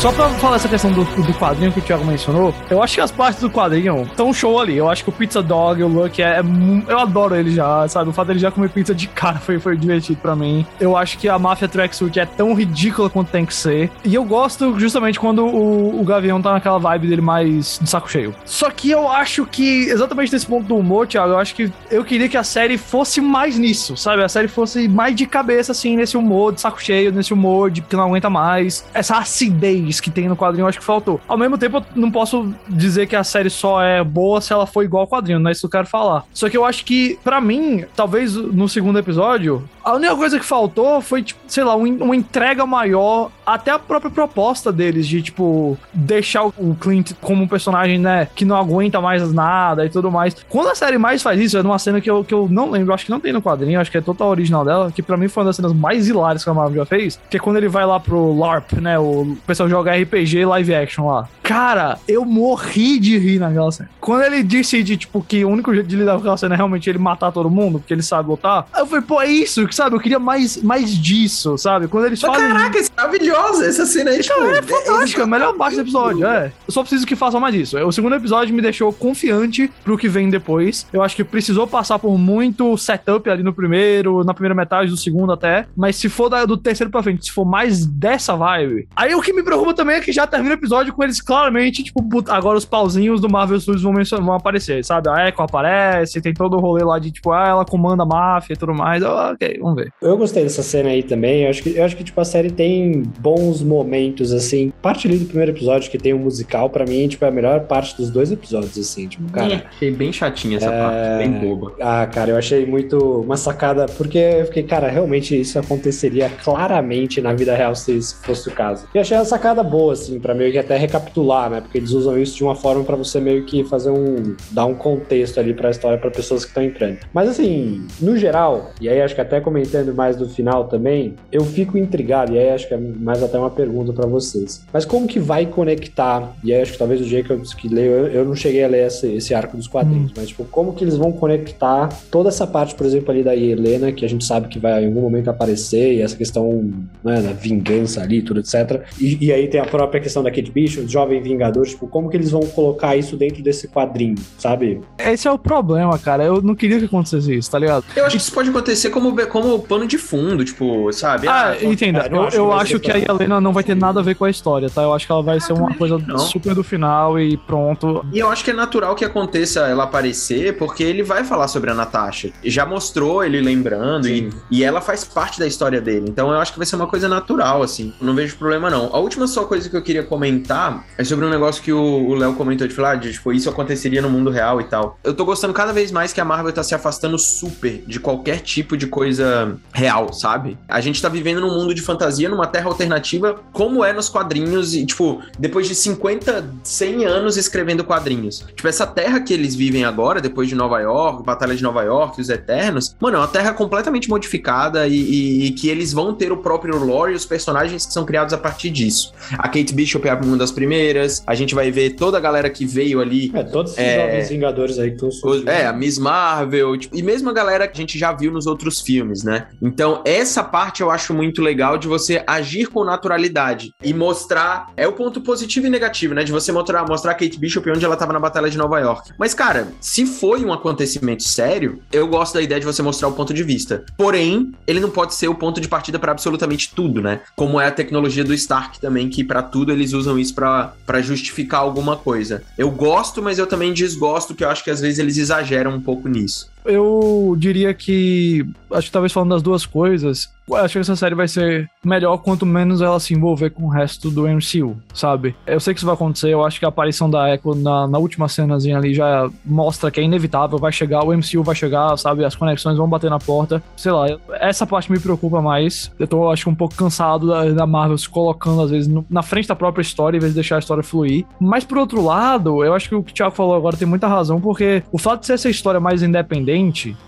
Só 0.00 0.10
pra 0.10 0.30
falar 0.30 0.56
essa 0.56 0.66
questão 0.66 0.90
do, 0.90 1.04
do 1.04 1.34
quadrinho 1.34 1.70
que 1.70 1.78
o 1.78 1.82
Thiago 1.82 2.06
mencionou, 2.06 2.54
eu 2.70 2.82
acho 2.82 2.94
que 2.94 3.02
as 3.02 3.10
partes 3.10 3.38
do 3.38 3.50
quadrinho 3.50 4.04
estão 4.04 4.32
show 4.32 4.58
ali. 4.58 4.74
Eu 4.74 4.88
acho 4.88 5.04
que 5.04 5.10
o 5.10 5.12
Pizza 5.12 5.42
Dog, 5.42 5.82
o 5.82 5.88
Luck, 5.88 6.22
é, 6.22 6.38
é, 6.38 6.42
eu 6.88 6.98
adoro 6.98 7.36
ele 7.36 7.50
já, 7.50 7.86
sabe? 7.86 8.08
O 8.08 8.12
fato 8.14 8.28
dele 8.28 8.38
já 8.38 8.50
comer 8.50 8.70
pizza 8.70 8.94
de 8.94 9.06
cara 9.06 9.38
foi, 9.38 9.60
foi 9.60 9.76
divertido 9.76 10.18
pra 10.18 10.34
mim. 10.34 10.64
Eu 10.80 10.96
acho 10.96 11.18
que 11.18 11.28
a 11.28 11.38
Máfia 11.38 11.68
Tracksuit 11.68 12.18
é 12.18 12.24
tão 12.24 12.54
ridícula 12.54 13.10
quanto 13.10 13.30
tem 13.30 13.44
que 13.44 13.52
ser. 13.52 13.90
E 14.02 14.14
eu 14.14 14.24
gosto 14.24 14.80
justamente 14.80 15.20
quando 15.20 15.44
o, 15.44 16.00
o 16.00 16.02
Gavião 16.02 16.40
tá 16.40 16.54
naquela 16.54 16.78
vibe 16.78 17.08
dele 17.08 17.20
mais 17.20 17.78
de 17.78 17.86
saco 17.86 18.10
cheio. 18.10 18.34
Só 18.46 18.70
que 18.70 18.90
eu 18.90 19.06
acho 19.06 19.44
que, 19.44 19.82
exatamente 19.82 20.32
nesse 20.32 20.46
ponto 20.46 20.66
do 20.66 20.78
humor, 20.78 21.06
Thiago, 21.08 21.34
eu 21.34 21.38
acho 21.38 21.54
que 21.54 21.70
eu 21.90 22.02
queria 22.04 22.26
que 22.26 22.38
a 22.38 22.42
série 22.42 22.78
fosse 22.78 23.20
mais 23.20 23.58
nisso, 23.58 23.98
sabe? 23.98 24.22
A 24.22 24.30
série 24.30 24.48
fosse 24.48 24.88
mais 24.88 25.14
de 25.14 25.26
cabeça, 25.26 25.72
assim, 25.72 25.94
nesse 25.94 26.16
humor 26.16 26.54
de 26.54 26.62
saco 26.62 26.82
cheio, 26.82 27.12
nesse 27.12 27.34
humor 27.34 27.70
de 27.70 27.82
que 27.82 27.94
não 27.94 28.04
aguenta 28.04 28.30
mais. 28.30 28.82
Essa 28.94 29.18
acidez 29.18 29.89
que 29.98 30.10
tem 30.10 30.28
no 30.28 30.36
quadrinho, 30.36 30.64
eu 30.64 30.68
acho 30.68 30.78
que 30.78 30.84
faltou. 30.84 31.20
Ao 31.26 31.38
mesmo 31.38 31.56
tempo, 31.56 31.78
eu 31.78 31.84
não 31.94 32.10
posso 32.10 32.54
dizer 32.68 33.06
que 33.06 33.16
a 33.16 33.24
série 33.24 33.50
só 33.50 33.82
é 33.82 34.04
boa 34.04 34.40
se 34.40 34.52
ela 34.52 34.66
for 34.66 34.84
igual 34.84 35.02
ao 35.02 35.08
quadrinho, 35.08 35.40
não 35.40 35.48
é 35.48 35.52
isso 35.52 35.62
que 35.62 35.66
eu 35.66 35.70
quero 35.80 35.86
falar. 35.86 36.24
Só 36.32 36.48
que 36.48 36.56
eu 36.56 36.64
acho 36.64 36.84
que, 36.84 37.18
para 37.24 37.40
mim, 37.40 37.84
talvez 37.96 38.34
no 38.34 38.68
segundo 38.68 38.98
episódio, 38.98 39.68
a 39.84 39.94
única 39.94 40.14
coisa 40.16 40.38
que 40.38 40.44
faltou 40.44 41.00
foi, 41.00 41.22
tipo, 41.22 41.40
sei 41.46 41.64
lá, 41.64 41.74
uma 41.74 42.16
entrega 42.16 42.66
maior, 42.66 43.30
até 43.44 43.70
a 43.70 43.78
própria 43.78 44.10
proposta 44.10 44.72
deles 44.72 45.06
de, 45.06 45.22
tipo, 45.22 45.76
deixar 45.92 46.44
o 46.44 46.76
Clint 46.80 47.12
como 47.20 47.42
um 47.42 47.48
personagem, 47.48 47.98
né, 47.98 48.28
que 48.34 48.44
não 48.44 48.56
aguenta 48.56 49.00
mais 49.00 49.32
nada 49.32 49.84
e 49.84 49.90
tudo 49.90 50.10
mais. 50.10 50.36
Quando 50.48 50.68
a 50.68 50.74
série 50.74 50.98
mais 50.98 51.22
faz 51.22 51.40
isso, 51.40 51.58
é 51.58 51.62
numa 51.62 51.78
cena 51.78 52.00
que 52.00 52.10
eu, 52.10 52.24
que 52.24 52.34
eu 52.34 52.48
não 52.50 52.70
lembro, 52.70 52.94
acho 52.94 53.04
que 53.04 53.10
não 53.10 53.20
tem 53.20 53.32
no 53.32 53.42
quadrinho, 53.42 53.80
acho 53.80 53.90
que 53.90 53.98
é 53.98 54.00
total 54.00 54.28
original 54.28 54.64
dela, 54.64 54.92
que 54.92 55.02
para 55.02 55.16
mim 55.16 55.28
foi 55.28 55.42
uma 55.42 55.48
das 55.48 55.56
cenas 55.56 55.72
mais 55.72 56.08
hilárias 56.08 56.44
que 56.44 56.50
a 56.50 56.54
Marvel 56.54 56.76
já 56.76 56.86
fez, 56.86 57.20
que 57.28 57.36
é 57.36 57.40
quando 57.40 57.56
ele 57.56 57.68
vai 57.68 57.84
lá 57.84 57.98
pro 57.98 58.38
LARP, 58.38 58.74
né, 58.74 58.98
o 58.98 59.36
pessoal 59.46 59.68
joga 59.68 59.92
RPG 59.92 60.44
live 60.44 60.74
action 60.74 61.06
lá. 61.06 61.28
Cara, 61.50 61.98
eu 62.06 62.24
morri 62.24 63.00
de 63.00 63.18
rir 63.18 63.40
naquela 63.40 63.72
cena. 63.72 63.90
Quando 64.00 64.22
ele 64.22 64.40
decide, 64.40 64.96
tipo, 64.96 65.20
que 65.20 65.44
o 65.44 65.48
único 65.48 65.74
jeito 65.74 65.88
de 65.88 65.96
lidar 65.96 66.12
com 66.12 66.20
aquela 66.20 66.36
cena 66.36 66.54
é 66.54 66.56
realmente 66.56 66.88
ele 66.88 66.98
matar 66.98 67.32
todo 67.32 67.50
mundo, 67.50 67.80
porque 67.80 67.92
ele 67.92 68.04
sabe 68.04 68.28
lutar, 68.28 68.68
eu 68.78 68.86
falei, 68.86 69.04
pô, 69.04 69.20
é 69.20 69.26
isso, 69.26 69.66
sabe? 69.72 69.96
Eu 69.96 70.00
queria 70.00 70.20
mais, 70.20 70.62
mais 70.62 70.96
disso, 70.96 71.58
sabe? 71.58 71.88
Quando 71.88 72.06
eles 72.06 72.22
Mas 72.22 72.32
falam. 72.32 72.52
Caraca, 72.52 72.78
isso 72.78 72.90
é 72.96 73.00
maravilhosa 73.00 73.66
essa 73.66 73.84
cena 73.84 74.12
aí, 74.12 74.20
tipo. 74.20 74.38
Cara, 74.38 74.58
é 74.58 74.62
fantástica, 74.62 75.22
é 75.22 75.24
a 75.24 75.26
melhor 75.26 75.56
parte 75.56 75.74
do 75.74 75.80
episódio, 75.80 76.24
é. 76.24 76.52
Eu 76.68 76.72
só 76.72 76.82
preciso 76.82 77.04
que 77.04 77.16
façam 77.16 77.40
mais 77.40 77.52
isso. 77.52 77.76
O 77.78 77.90
segundo 77.90 78.14
episódio 78.14 78.54
me 78.54 78.62
deixou 78.62 78.92
confiante 78.92 79.72
pro 79.82 79.98
que 79.98 80.08
vem 80.08 80.30
depois. 80.30 80.86
Eu 80.92 81.02
acho 81.02 81.16
que 81.16 81.24
precisou 81.24 81.66
passar 81.66 81.98
por 81.98 82.16
muito 82.16 82.76
setup 82.78 83.28
ali 83.28 83.42
no 83.42 83.52
primeiro, 83.52 84.22
na 84.22 84.32
primeira 84.34 84.54
metade 84.54 84.88
do 84.88 84.96
segundo 84.96 85.32
até. 85.32 85.66
Mas 85.76 85.96
se 85.96 86.08
for 86.08 86.28
da, 86.28 86.44
do 86.44 86.56
terceiro 86.56 86.92
pra 86.92 87.02
frente, 87.02 87.24
se 87.24 87.32
for 87.32 87.44
mais 87.44 87.84
dessa 87.84 88.36
vibe. 88.36 88.86
Aí 88.94 89.16
o 89.16 89.20
que 89.20 89.32
me 89.32 89.42
preocupa 89.42 89.74
também 89.74 89.96
é 89.96 90.00
que 90.00 90.12
já 90.12 90.28
termina 90.28 90.54
o 90.54 90.58
episódio 90.58 90.92
com 90.92 91.02
eles 91.02 91.20
claramente, 91.40 91.82
tipo, 91.82 92.00
agora 92.28 92.58
os 92.58 92.64
pauzinhos 92.64 93.20
do 93.20 93.28
Marvel 93.28 93.58
Studios 93.58 93.82
vão, 93.82 93.94
vão 94.22 94.34
aparecer, 94.34 94.84
sabe? 94.84 95.08
A 95.08 95.28
Echo 95.28 95.42
aparece, 95.42 96.20
tem 96.20 96.34
todo 96.34 96.56
o 96.56 96.60
rolê 96.60 96.84
lá 96.84 96.98
de, 96.98 97.10
tipo, 97.10 97.32
ah, 97.32 97.48
ela 97.48 97.64
comanda 97.64 98.02
a 98.02 98.06
máfia 98.06 98.52
e 98.52 98.56
tudo 98.56 98.74
mais. 98.74 99.02
Oh, 99.02 99.32
ok, 99.32 99.58
vamos 99.60 99.76
ver. 99.76 99.92
Eu 100.02 100.16
gostei 100.18 100.42
dessa 100.42 100.62
cena 100.62 100.90
aí 100.90 101.02
também. 101.02 101.44
Eu 101.44 101.50
acho 101.50 101.62
que, 101.62 101.76
eu 101.76 101.84
acho 101.84 101.96
que 101.96 102.04
tipo, 102.04 102.20
a 102.20 102.24
série 102.24 102.50
tem 102.50 103.02
bons 103.18 103.62
momentos, 103.62 104.32
assim. 104.32 104.72
Parte 104.82 105.08
ali 105.08 105.16
do 105.16 105.26
primeiro 105.26 105.52
episódio 105.52 105.90
que 105.90 105.98
tem 105.98 106.12
o 106.12 106.16
um 106.16 106.20
musical, 106.20 106.68
pra 106.68 106.84
mim, 106.84 107.08
tipo, 107.08 107.24
é 107.24 107.28
a 107.28 107.32
melhor 107.32 107.60
parte 107.60 107.96
dos 107.96 108.10
dois 108.10 108.30
episódios, 108.30 108.76
assim. 108.78 109.08
Tipo, 109.08 109.30
cara. 109.32 109.54
É, 109.54 109.66
achei 109.66 109.90
bem 109.90 110.12
chatinha 110.12 110.58
essa 110.58 110.70
é... 110.70 110.78
parte, 110.78 111.18
bem 111.18 111.32
boba. 111.40 111.72
Ah, 111.80 112.06
cara, 112.06 112.30
eu 112.30 112.36
achei 112.36 112.66
muito 112.66 112.98
uma 112.98 113.36
sacada, 113.36 113.86
porque 113.86 114.18
eu 114.18 114.46
fiquei, 114.46 114.62
cara, 114.62 114.88
realmente 114.88 115.38
isso 115.38 115.58
aconteceria 115.58 116.28
claramente 116.44 117.20
na 117.20 117.32
vida 117.32 117.54
real 117.54 117.74
se 117.74 117.98
fosse 118.22 118.48
o 118.48 118.52
caso. 118.52 118.86
E 118.94 118.98
achei 118.98 119.16
a 119.16 119.24
sacada 119.24 119.62
boa, 119.62 119.94
assim, 119.94 120.18
para 120.20 120.34
meio 120.34 120.52
que 120.52 120.58
até 120.58 120.76
recapitular, 120.76 121.29
né? 121.50 121.60
Porque 121.60 121.78
eles 121.78 121.92
usam 121.92 122.18
isso 122.18 122.36
de 122.36 122.44
uma 122.44 122.54
forma 122.54 122.82
para 122.84 122.96
você 122.96 123.20
meio 123.20 123.44
que 123.44 123.64
fazer 123.64 123.90
um 123.90 124.34
dar 124.50 124.66
um 124.66 124.74
contexto 124.74 125.38
ali 125.38 125.54
para 125.54 125.68
a 125.68 125.70
história 125.70 125.98
para 125.98 126.10
pessoas 126.10 126.44
que 126.44 126.50
estão 126.50 126.62
entrando. 126.62 126.98
Mas 127.12 127.28
assim, 127.28 127.86
no 128.00 128.16
geral, 128.16 128.72
e 128.80 128.88
aí 128.88 129.00
acho 129.00 129.14
que 129.14 129.20
até 129.20 129.40
comentando 129.40 129.94
mais 129.94 130.16
do 130.16 130.28
final 130.28 130.64
também, 130.64 131.14
eu 131.30 131.44
fico 131.44 131.78
intrigado 131.78 132.34
e 132.34 132.38
aí 132.38 132.50
acho 132.50 132.68
que 132.68 132.74
é 132.74 132.78
mais 132.78 133.22
até 133.22 133.38
uma 133.38 133.50
pergunta 133.50 133.92
para 133.92 134.06
vocês. 134.06 134.64
Mas 134.72 134.84
como 134.84 135.06
que 135.06 135.18
vai 135.18 135.46
conectar? 135.46 136.34
E 136.42 136.52
aí 136.52 136.62
acho 136.62 136.72
que 136.72 136.78
talvez 136.78 137.00
o 137.00 137.04
Jacobs 137.04 137.54
que 137.54 137.68
leu, 137.68 137.92
eu, 137.92 138.06
eu 138.08 138.24
não 138.24 138.34
cheguei 138.34 138.64
a 138.64 138.68
ler 138.68 138.86
esse, 138.86 139.06
esse 139.12 139.34
arco 139.34 139.56
dos 139.56 139.66
quadrinhos, 139.66 140.10
hum. 140.10 140.14
mas 140.16 140.28
tipo, 140.28 140.44
como 140.44 140.72
que 140.74 140.84
eles 140.84 140.96
vão 140.96 141.12
conectar 141.12 141.88
toda 142.10 142.28
essa 142.28 142.46
parte, 142.46 142.74
por 142.74 142.86
exemplo, 142.86 143.10
ali 143.10 143.22
da 143.22 143.34
Helena, 143.34 143.92
que 143.92 144.04
a 144.04 144.08
gente 144.08 144.24
sabe 144.24 144.48
que 144.48 144.58
vai 144.58 144.82
em 144.82 144.86
algum 144.86 145.00
momento 145.00 145.28
aparecer 145.28 145.94
e 145.94 146.02
essa 146.02 146.16
questão 146.16 146.72
né, 147.04 147.20
da 147.20 147.32
vingança 147.32 148.02
ali, 148.02 148.22
tudo 148.22 148.40
etc. 148.40 148.82
E, 148.98 149.26
e 149.26 149.32
aí 149.32 149.48
tem 149.48 149.60
a 149.60 149.66
própria 149.66 150.00
questão 150.00 150.22
da 150.22 150.30
Kate 150.30 150.50
Bishop, 150.50 150.86
jovem 150.90 151.19
em 151.20 151.22
Vingadores, 151.22 151.70
tipo, 151.72 151.86
como 151.86 152.08
que 152.08 152.16
eles 152.16 152.30
vão 152.30 152.40
colocar 152.40 152.96
isso 152.96 153.16
dentro 153.16 153.42
desse 153.42 153.68
quadrinho, 153.68 154.16
sabe? 154.38 154.80
Esse 154.98 155.28
é 155.28 155.32
o 155.32 155.38
problema, 155.38 155.98
cara. 155.98 156.24
Eu 156.24 156.42
não 156.42 156.54
queria 156.54 156.78
que 156.78 156.84
acontecesse 156.86 157.34
isso, 157.34 157.50
tá 157.50 157.58
ligado? 157.58 157.84
Eu 157.94 158.04
acho 158.04 158.16
que 158.16 158.22
isso 158.22 158.32
pode 158.32 158.50
acontecer 158.50 158.90
como, 158.90 159.14
como 159.26 159.58
pano 159.60 159.86
de 159.86 159.98
fundo, 159.98 160.44
tipo, 160.44 160.92
sabe? 160.92 161.28
Ah, 161.28 161.56
entenda. 161.62 162.08
Eu, 162.10 162.28
eu 162.28 162.52
acho 162.52 162.78
que 162.78 162.90
a 162.90 162.98
Helena 162.98 163.40
não 163.40 163.52
vai 163.52 163.62
ter 163.62 163.76
nada 163.76 164.00
a 164.00 164.02
ver 164.02 164.14
com 164.14 164.24
a 164.24 164.30
história, 164.30 164.68
tá? 164.68 164.82
Eu 164.82 164.92
acho 164.92 165.06
que 165.06 165.12
ela 165.12 165.22
vai 165.22 165.40
ser 165.40 165.52
uma 165.52 165.74
coisa 165.74 165.98
não. 165.98 166.18
super 166.18 166.54
do 166.54 166.62
final 166.62 167.18
e 167.18 167.36
pronto. 167.36 168.04
E 168.12 168.18
eu 168.18 168.30
acho 168.30 168.44
que 168.44 168.50
é 168.50 168.54
natural 168.54 168.94
que 168.94 169.04
aconteça 169.04 169.60
ela 169.60 169.84
aparecer, 169.84 170.56
porque 170.56 170.82
ele 170.82 171.02
vai 171.02 171.24
falar 171.24 171.48
sobre 171.48 171.70
a 171.70 171.74
Natasha. 171.74 172.30
Já 172.44 172.64
mostrou 172.66 173.24
ele 173.24 173.40
lembrando 173.40 174.08
e, 174.08 174.30
e 174.50 174.64
ela 174.64 174.80
faz 174.80 175.04
parte 175.04 175.38
da 175.38 175.46
história 175.46 175.80
dele. 175.80 176.06
Então 176.08 176.30
eu 176.30 176.38
acho 176.38 176.52
que 176.52 176.58
vai 176.58 176.66
ser 176.66 176.76
uma 176.76 176.86
coisa 176.86 177.08
natural, 177.08 177.62
assim. 177.62 177.92
Não 178.00 178.14
vejo 178.14 178.36
problema, 178.36 178.70
não. 178.70 178.94
A 178.94 178.98
última 178.98 179.26
só 179.26 179.44
coisa 179.44 179.68
que 179.68 179.76
eu 179.76 179.82
queria 179.82 180.02
comentar 180.02 180.84
é 181.00 181.04
sobre 181.04 181.24
um 181.24 181.30
negócio 181.30 181.62
que 181.62 181.72
o 181.72 182.14
Léo 182.14 182.34
comentou 182.34 182.68
de 182.68 182.74
falar, 182.74 182.96
de 182.96 183.12
tipo, 183.12 183.32
isso 183.32 183.48
aconteceria 183.48 184.02
no 184.02 184.10
mundo 184.10 184.30
real 184.30 184.60
e 184.60 184.64
tal. 184.64 184.98
Eu 185.02 185.14
tô 185.14 185.24
gostando 185.24 185.54
cada 185.54 185.72
vez 185.72 185.90
mais 185.90 186.12
que 186.12 186.20
a 186.20 186.24
Marvel 186.26 186.52
tá 186.52 186.62
se 186.62 186.74
afastando 186.74 187.18
super 187.18 187.82
de 187.86 187.98
qualquer 187.98 188.40
tipo 188.40 188.76
de 188.76 188.86
coisa 188.86 189.56
real, 189.72 190.12
sabe? 190.12 190.58
A 190.68 190.78
gente 190.82 191.00
tá 191.00 191.08
vivendo 191.08 191.40
num 191.40 191.54
mundo 191.54 191.74
de 191.74 191.80
fantasia, 191.80 192.28
numa 192.28 192.46
terra 192.46 192.66
alternativa, 192.66 193.40
como 193.50 193.82
é 193.82 193.94
nos 193.94 194.10
quadrinhos, 194.10 194.74
e, 194.74 194.84
tipo, 194.84 195.22
depois 195.38 195.66
de 195.66 195.74
50, 195.74 196.50
100 196.62 197.06
anos 197.06 197.38
escrevendo 197.38 197.82
quadrinhos. 197.82 198.44
Tipo, 198.54 198.68
essa 198.68 198.86
terra 198.86 199.20
que 199.20 199.32
eles 199.32 199.54
vivem 199.54 199.86
agora, 199.86 200.20
depois 200.20 200.50
de 200.50 200.54
Nova 200.54 200.80
York, 200.80 201.24
Batalha 201.24 201.56
de 201.56 201.62
Nova 201.62 201.82
York, 201.82 202.20
os 202.20 202.28
Eternos, 202.28 202.94
mano, 203.00 203.16
é 203.16 203.20
uma 203.20 203.28
terra 203.28 203.54
completamente 203.54 204.06
modificada 204.10 204.86
e, 204.86 204.96
e, 204.96 205.46
e 205.46 205.50
que 205.52 205.70
eles 205.70 205.94
vão 205.94 206.12
ter 206.12 206.30
o 206.30 206.36
próprio 206.36 206.76
lore 206.76 207.12
e 207.12 207.16
os 207.16 207.24
personagens 207.24 207.86
que 207.86 207.92
são 207.92 208.04
criados 208.04 208.34
a 208.34 208.38
partir 208.38 208.68
disso. 208.68 209.14
A 209.38 209.48
Kate 209.48 209.72
Bishop 209.72 210.06
é 210.06 210.12
uma 210.12 210.36
das 210.36 210.50
primeiras, 210.50 210.89
a 211.26 211.34
gente 211.34 211.54
vai 211.54 211.70
ver 211.70 211.90
toda 211.90 212.16
a 212.18 212.20
galera 212.20 212.48
que 212.50 212.64
veio 212.64 213.00
ali. 213.00 213.30
É, 213.34 213.42
todos 213.42 213.72
esses 213.72 213.84
É. 213.84 214.06
jovens 214.06 214.28
Vingadores 214.30 214.78
aí 214.78 214.90
que 214.90 215.04
estão 215.04 215.30
Os- 215.30 215.46
É, 215.46 215.66
a 215.66 215.72
Miss 215.72 215.98
Marvel, 215.98 216.76
tipo, 216.76 216.96
e 216.96 217.02
mesmo 217.02 217.28
a 217.30 217.32
galera 217.32 217.66
que 217.68 217.76
a 217.78 217.80
gente 217.80 217.98
já 217.98 218.12
viu 218.12 218.30
nos 218.32 218.46
outros 218.46 218.80
filmes, 218.80 219.22
né? 219.24 219.48
Então, 219.60 220.02
essa 220.04 220.42
parte 220.42 220.80
eu 220.82 220.90
acho 220.90 221.12
muito 221.14 221.42
legal 221.42 221.76
de 221.78 221.88
você 221.88 222.22
agir 222.26 222.66
com 222.66 222.84
naturalidade 222.84 223.72
e 223.82 223.92
mostrar. 223.92 224.70
É 224.76 224.86
o 224.86 224.92
ponto 224.92 225.20
positivo 225.20 225.66
e 225.66 225.70
negativo, 225.70 226.14
né? 226.14 226.22
De 226.24 226.32
você 226.32 226.52
mostrar, 226.52 226.86
mostrar 226.88 227.12
a 227.12 227.14
Kate 227.14 227.38
Bishop 227.38 227.68
onde 227.70 227.84
ela 227.84 227.96
tava 227.96 228.12
na 228.12 228.20
Batalha 228.20 228.48
de 228.50 228.56
Nova 228.58 228.78
York. 228.78 229.10
Mas, 229.18 229.34
cara, 229.34 229.68
se 229.80 230.06
foi 230.06 230.44
um 230.44 230.52
acontecimento 230.52 231.22
sério, 231.22 231.80
eu 231.92 232.06
gosto 232.06 232.34
da 232.34 232.42
ideia 232.42 232.60
de 232.60 232.66
você 232.66 232.82
mostrar 232.82 233.08
o 233.08 233.12
ponto 233.12 233.32
de 233.34 233.42
vista. 233.42 233.84
Porém, 233.96 234.52
ele 234.66 234.80
não 234.80 234.90
pode 234.90 235.14
ser 235.14 235.28
o 235.28 235.34
ponto 235.34 235.60
de 235.60 235.68
partida 235.68 235.98
para 235.98 236.12
absolutamente 236.12 236.72
tudo, 236.74 237.00
né? 237.02 237.20
Como 237.36 237.60
é 237.60 237.66
a 237.66 237.70
tecnologia 237.70 238.24
do 238.24 238.34
Stark 238.34 238.80
também, 238.80 239.08
que 239.08 239.22
pra 239.24 239.42
tudo 239.42 239.72
eles 239.72 239.92
usam 239.92 240.18
isso 240.18 240.34
pra 240.34 240.72
pra 240.86 241.00
justificar 241.00 241.60
alguma 241.60 241.96
coisa. 241.96 242.42
Eu 242.56 242.70
gosto, 242.70 243.22
mas 243.22 243.38
eu 243.38 243.46
também 243.46 243.72
desgosto, 243.72 244.34
que 244.34 244.44
eu 244.44 244.48
acho 244.48 244.64
que 244.64 244.70
às 244.70 244.80
vezes 244.80 244.98
eles 244.98 245.16
exageram 245.16 245.72
um 245.72 245.80
pouco 245.80 246.08
nisso. 246.08 246.50
Eu 246.64 247.34
diria 247.38 247.72
que. 247.74 248.44
Acho 248.72 248.86
que 248.86 248.92
talvez 248.92 249.12
falando 249.12 249.30
das 249.30 249.42
duas 249.42 249.66
coisas, 249.66 250.30
acho 250.54 250.74
que 250.74 250.78
essa 250.78 250.94
série 250.94 251.14
vai 251.14 251.26
ser 251.26 251.68
melhor 251.84 252.18
quanto 252.18 252.46
menos 252.46 252.80
ela 252.80 253.00
se 253.00 253.12
envolver 253.12 253.50
com 253.50 253.64
o 253.64 253.68
resto 253.68 254.08
do 254.12 254.28
MCU, 254.28 254.76
sabe? 254.94 255.34
Eu 255.44 255.58
sei 255.58 255.74
que 255.74 255.78
isso 255.80 255.86
vai 255.86 255.94
acontecer, 255.96 256.28
eu 256.28 256.44
acho 256.44 256.60
que 256.60 256.64
a 256.64 256.68
aparição 256.68 257.10
da 257.10 257.34
Echo 257.34 257.52
na, 257.56 257.88
na 257.88 257.98
última 257.98 258.28
cenazinha 258.28 258.76
ali 258.78 258.94
já 258.94 259.28
mostra 259.44 259.90
que 259.90 259.98
é 259.98 260.04
inevitável, 260.04 260.56
vai 260.56 260.70
chegar, 260.70 261.02
o 261.04 261.12
MCU 261.12 261.42
vai 261.42 261.56
chegar, 261.56 261.96
sabe? 261.96 262.24
As 262.24 262.36
conexões 262.36 262.76
vão 262.78 262.88
bater 262.88 263.10
na 263.10 263.18
porta. 263.18 263.60
Sei 263.76 263.90
lá, 263.90 264.06
essa 264.34 264.64
parte 264.64 264.92
me 264.92 265.00
preocupa 265.00 265.42
mais. 265.42 265.90
Eu 265.98 266.06
tô, 266.06 266.30
acho 266.30 266.44
que, 266.44 266.50
um 266.50 266.54
pouco 266.54 266.76
cansado 266.76 267.26
da, 267.26 267.46
da 267.50 267.66
Marvel 267.66 267.98
se 267.98 268.08
colocando, 268.08 268.62
às 268.62 268.70
vezes, 268.70 268.86
no- 268.86 269.04
na 269.10 269.22
frente 269.24 269.48
da 269.48 269.56
própria 269.56 269.82
história, 269.82 270.16
em 270.16 270.20
vez 270.20 270.30
de 270.32 270.36
deixar 270.36 270.56
a 270.56 270.58
história 270.60 270.82
fluir. 270.84 271.26
Mas, 271.40 271.64
por 271.64 271.76
outro 271.76 272.00
lado, 272.04 272.64
eu 272.64 272.72
acho 272.72 272.88
que 272.88 272.94
o 272.94 273.02
que 273.02 273.10
o 273.10 273.14
Thiago 273.14 273.34
falou 273.34 273.56
agora 273.56 273.76
tem 273.76 273.88
muita 273.88 274.06
razão, 274.06 274.40
porque 274.40 274.84
o 274.92 274.98
fato 274.98 275.20
de 275.20 275.26
ser 275.26 275.32
essa 275.32 275.50
história 275.50 275.80
mais 275.80 276.04
independente 276.04 276.49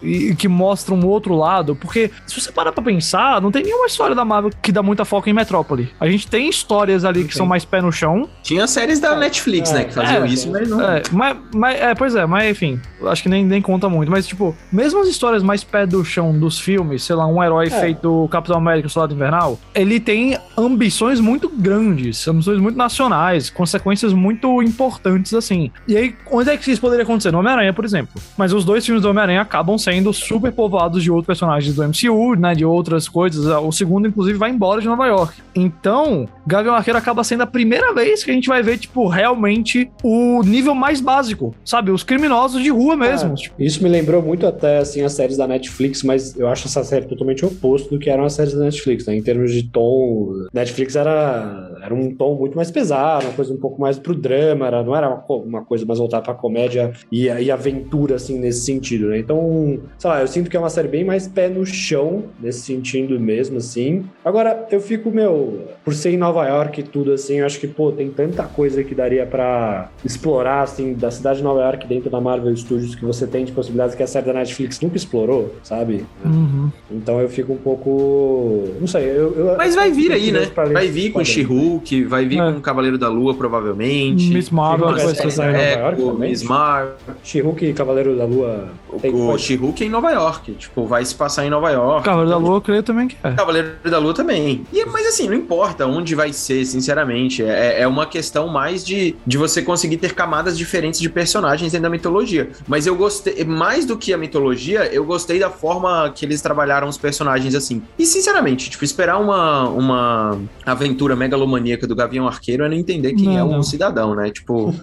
e, 0.02 0.30
e 0.30 0.34
que 0.34 0.48
mostra 0.48 0.94
um 0.94 1.06
outro 1.06 1.34
lado, 1.34 1.74
porque 1.76 2.10
se 2.26 2.40
você 2.40 2.52
parar 2.52 2.72
pra 2.72 2.82
pensar, 2.82 3.40
não 3.40 3.50
tem 3.50 3.62
nenhuma 3.62 3.86
história 3.86 4.14
da 4.14 4.24
Marvel 4.24 4.50
que 4.62 4.72
dá 4.72 4.82
muita 4.82 5.04
foco 5.04 5.28
em 5.28 5.32
Metrópole. 5.32 5.90
A 5.98 6.08
gente 6.08 6.26
tem 6.26 6.48
histórias 6.48 7.04
ali 7.04 7.20
Não 7.20 7.28
que 7.28 7.34
são 7.34 7.46
mais 7.46 7.64
pé 7.64 7.80
no 7.80 7.92
chão. 7.92 8.28
Tinha 8.42 8.66
séries 8.66 9.00
da 9.00 9.16
Netflix, 9.16 9.70
é, 9.70 9.74
né, 9.74 9.84
que 9.84 9.94
faziam 9.94 10.24
é, 10.24 10.28
isso, 10.28 10.50
mas 10.50 10.68
não. 10.68 10.80
É, 10.80 11.02
mas, 11.12 11.36
mas, 11.54 11.80
é, 11.80 11.94
pois 11.94 12.14
é, 12.14 12.26
mas 12.26 12.50
enfim, 12.50 12.80
acho 13.06 13.22
que 13.22 13.28
nem, 13.28 13.44
nem 13.44 13.60
conta 13.62 13.88
muito. 13.88 14.10
Mas, 14.10 14.26
tipo, 14.26 14.56
mesmo 14.72 15.00
as 15.00 15.08
histórias 15.08 15.42
mais 15.42 15.64
pé 15.64 15.86
do 15.86 16.04
chão 16.04 16.38
dos 16.38 16.58
filmes, 16.58 17.02
sei 17.02 17.16
lá, 17.16 17.26
um 17.26 17.42
herói 17.42 17.66
É. 17.66 17.70
feito 17.80 18.28
Capitão 18.30 18.56
América, 18.56 18.88
Soldado 18.88 19.14
Invernal, 19.14 19.58
ele 19.74 19.98
tem 20.00 20.38
ambições 20.56 21.20
muito 21.20 21.48
grandes, 21.48 22.26
ambições 22.28 22.58
muito 22.58 22.76
nacionais, 22.76 23.50
consequências 23.50 24.12
muito 24.12 24.62
importantes, 24.62 25.34
assim. 25.34 25.70
E 25.88 25.96
aí, 25.96 26.14
onde 26.30 26.50
é 26.50 26.56
que 26.56 26.70
isso 26.70 26.80
poderia 26.80 27.04
acontecer? 27.04 27.30
No 27.30 27.38
Homem-Aranha, 27.38 27.72
por 27.72 27.84
exemplo. 27.84 28.20
Mas 28.36 28.52
os 28.52 28.64
dois 28.64 28.84
filmes 28.84 29.02
do 29.02 29.10
Homem-Aranha 29.10 29.31
acabam 29.38 29.78
sendo 29.78 30.12
super 30.12 30.52
povoados 30.52 31.02
de 31.02 31.10
outros 31.10 31.26
personagens 31.26 31.74
do 31.74 31.82
MCU, 31.82 32.34
né, 32.36 32.54
de 32.54 32.64
outras 32.64 33.08
coisas. 33.08 33.44
O 33.46 33.72
segundo, 33.72 34.08
inclusive, 34.08 34.38
vai 34.38 34.50
embora 34.50 34.80
de 34.80 34.86
Nova 34.86 35.06
York. 35.06 35.40
Então, 35.54 36.28
Gavião 36.46 36.74
Arqueiro 36.74 36.98
acaba 36.98 37.22
sendo 37.24 37.42
a 37.42 37.46
primeira 37.46 37.92
vez 37.92 38.24
que 38.24 38.30
a 38.30 38.34
gente 38.34 38.48
vai 38.48 38.62
ver, 38.62 38.78
tipo, 38.78 39.06
realmente 39.06 39.90
o 40.02 40.42
nível 40.42 40.74
mais 40.74 41.00
básico, 41.00 41.54
sabe? 41.64 41.90
Os 41.90 42.02
criminosos 42.02 42.62
de 42.62 42.70
rua 42.70 42.96
mesmo. 42.96 43.34
É, 43.58 43.64
Isso 43.64 43.82
me 43.82 43.88
lembrou 43.88 44.22
muito 44.22 44.46
até 44.46 44.78
assim 44.78 45.02
as 45.02 45.12
séries 45.12 45.36
da 45.36 45.46
Netflix, 45.46 46.02
mas 46.02 46.38
eu 46.38 46.48
acho 46.48 46.66
essa 46.66 46.82
série 46.84 47.06
totalmente 47.06 47.44
oposto 47.44 47.90
do 47.90 47.98
que 47.98 48.10
eram 48.10 48.24
as 48.24 48.32
séries 48.32 48.54
da 48.54 48.64
Netflix, 48.64 49.06
né? 49.06 49.16
Em 49.16 49.22
termos 49.22 49.52
de 49.52 49.62
tom, 49.64 50.46
Netflix 50.52 50.96
era, 50.96 51.70
era 51.82 51.94
um 51.94 52.14
tom 52.14 52.34
muito 52.36 52.56
mais 52.56 52.70
pesado, 52.70 53.26
uma 53.26 53.34
coisa 53.34 53.52
um 53.52 53.58
pouco 53.58 53.80
mais 53.80 53.98
pro 53.98 54.14
drama, 54.14 54.66
era, 54.66 54.82
não 54.82 54.96
era 54.96 55.08
uma, 55.08 55.24
uma 55.36 55.64
coisa 55.64 55.84
mais 55.86 55.98
voltada 55.98 56.22
pra 56.22 56.34
comédia 56.34 56.92
e, 57.10 57.26
e 57.26 57.50
aventura, 57.50 58.16
assim, 58.16 58.38
nesse 58.38 58.64
sentido, 58.64 59.08
né? 59.08 59.18
Então, 59.22 59.78
sei 59.98 60.10
lá, 60.10 60.20
eu 60.20 60.26
sinto 60.26 60.50
que 60.50 60.56
é 60.56 60.60
uma 60.60 60.70
série 60.70 60.88
bem 60.88 61.04
mais 61.04 61.26
pé 61.28 61.48
no 61.48 61.64
chão, 61.64 62.24
nesse 62.40 62.60
sentido 62.60 63.18
mesmo, 63.18 63.58
assim. 63.58 64.04
Agora, 64.24 64.66
eu 64.70 64.80
fico, 64.80 65.10
meu, 65.10 65.68
por 65.84 65.94
ser 65.94 66.10
em 66.10 66.16
Nova 66.16 66.46
York 66.46 66.80
e 66.80 66.82
tudo, 66.82 67.12
assim, 67.12 67.36
eu 67.40 67.46
acho 67.46 67.58
que, 67.60 67.66
pô, 67.66 67.92
tem 67.92 68.10
tanta 68.10 68.42
coisa 68.44 68.82
que 68.84 68.94
daria 68.94 69.24
pra 69.26 69.90
explorar, 70.04 70.62
assim, 70.62 70.94
da 70.94 71.10
cidade 71.10 71.38
de 71.38 71.44
Nova 71.44 71.60
York 71.62 71.86
dentro 71.86 72.10
da 72.10 72.20
Marvel 72.20 72.54
Studios 72.56 72.94
que 72.94 73.04
você 73.04 73.26
tem 73.26 73.44
de 73.44 73.52
possibilidades 73.52 73.94
que 73.94 74.02
a 74.02 74.06
série 74.06 74.26
da 74.26 74.32
Netflix 74.32 74.80
nunca 74.80 74.96
explorou, 74.96 75.54
sabe? 75.62 76.04
uhum. 76.24 76.70
Então 76.90 77.20
eu 77.20 77.28
fico 77.28 77.52
um 77.52 77.56
pouco. 77.56 78.68
Não 78.80 78.86
sei, 78.86 79.04
eu. 79.04 79.34
eu 79.36 79.56
Mas 79.56 79.74
vai 79.74 79.90
vir 79.90 80.12
aí, 80.12 80.30
né? 80.30 80.50
Vai 80.72 80.88
vir 80.88 81.10
com. 81.10 81.24
She-Hulk, 81.24 82.04
vai 82.04 82.26
vir 82.26 82.38
É. 82.40 82.52
com 82.52 82.58
o 82.58 82.60
Cavaleiro 82.60 82.98
da 82.98 83.08
Lua, 83.08 83.34
provavelmente. 83.34 84.32
Miss 84.32 84.50
Marvel, 84.50 84.88
vai 84.92 85.04
vai 85.04 85.14
ser 85.14 85.30
sair 85.30 85.50
em 85.50 85.52
Nova 85.52 85.80
York 85.86 86.02
o 86.02 86.12
também? 86.12 86.30
Miss 86.30 86.42
Marvel. 86.42 86.94
She-Hulk 87.22 87.64
e 87.66 87.72
Cavaleiro 87.72 88.16
da 88.16 88.24
Lua. 88.24 88.68
O 89.14 89.38
She-Hulk 89.38 89.82
é 89.82 89.86
em 89.86 89.90
Nova 89.90 90.10
York. 90.10 90.52
Tipo, 90.52 90.86
vai 90.86 91.04
se 91.04 91.14
passar 91.14 91.44
em 91.46 91.50
Nova 91.50 91.70
York. 91.70 92.04
Cavaleiro 92.04 92.30
da 92.30 92.36
Então, 92.36 92.48
Lua, 92.48 92.56
eu 92.56 92.60
creio 92.60 92.82
também 92.82 93.08
que 93.08 93.16
é. 93.22 93.32
Cavaleiro 93.32 93.70
da 93.84 93.98
Lua 93.98 94.14
também. 94.14 94.64
E, 94.72 94.84
mas 94.86 95.06
assim, 95.06 95.28
não 95.28 95.34
importa 95.34 95.86
onde 95.86 96.14
vai 96.14 96.32
ser, 96.32 96.64
sinceramente. 96.64 97.42
É, 97.42 97.80
é 97.82 97.86
uma 97.86 98.06
questão 98.06 98.48
mais 98.48 98.84
de, 98.84 99.14
de 99.26 99.36
você 99.38 99.62
conseguir 99.62 99.96
ter 99.96 100.14
camadas 100.14 100.56
diferentes 100.56 101.00
de 101.00 101.08
personagens 101.08 101.72
dentro 101.72 101.84
da 101.84 101.90
mitologia. 101.90 102.50
Mas 102.66 102.86
eu 102.86 102.94
gostei, 102.96 103.44
mais 103.44 103.84
do 103.84 103.96
que 103.96 104.12
a 104.12 104.18
mitologia, 104.18 104.84
eu 104.92 105.04
gostei 105.04 105.38
da 105.38 105.50
forma 105.50 106.10
que 106.14 106.24
eles 106.24 106.40
trabalharam 106.40 106.88
os 106.88 106.96
personagens 106.98 107.54
assim. 107.54 107.82
E 107.98 108.06
sinceramente, 108.06 108.70
tipo, 108.70 108.84
esperar 108.84 109.18
uma, 109.18 109.68
uma 109.68 110.38
aventura 110.64 111.16
megalomaníaca 111.16 111.86
do 111.86 111.94
Gavião 111.94 112.26
Arqueiro 112.26 112.64
é 112.64 112.68
não 112.68 112.76
entender 112.76 113.12
quem 113.14 113.26
Não, 113.28 113.36
é 113.36 113.42
o 113.42 113.50
não. 113.50 113.62
cidadão, 113.62 114.14
né? 114.14 114.30
Tipo, 114.30 114.74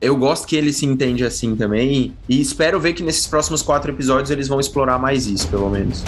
eu 0.00 0.16
gosto 0.16 0.46
que 0.46 0.56
ele 0.56 0.72
se 0.72 0.86
entende 0.86 1.24
assim 1.24 1.54
também. 1.54 2.14
E 2.28 2.40
espero 2.40 2.80
ver 2.80 2.92
que 2.92 3.02
nesses 3.02 3.26
próximos 3.26 3.62
quatro 3.62 3.75
episódios 3.84 4.30
eles 4.30 4.48
vão 4.48 4.60
explorar 4.60 4.98
mais 4.98 5.26
isso, 5.26 5.48
pelo 5.48 5.68
menos. 5.68 6.02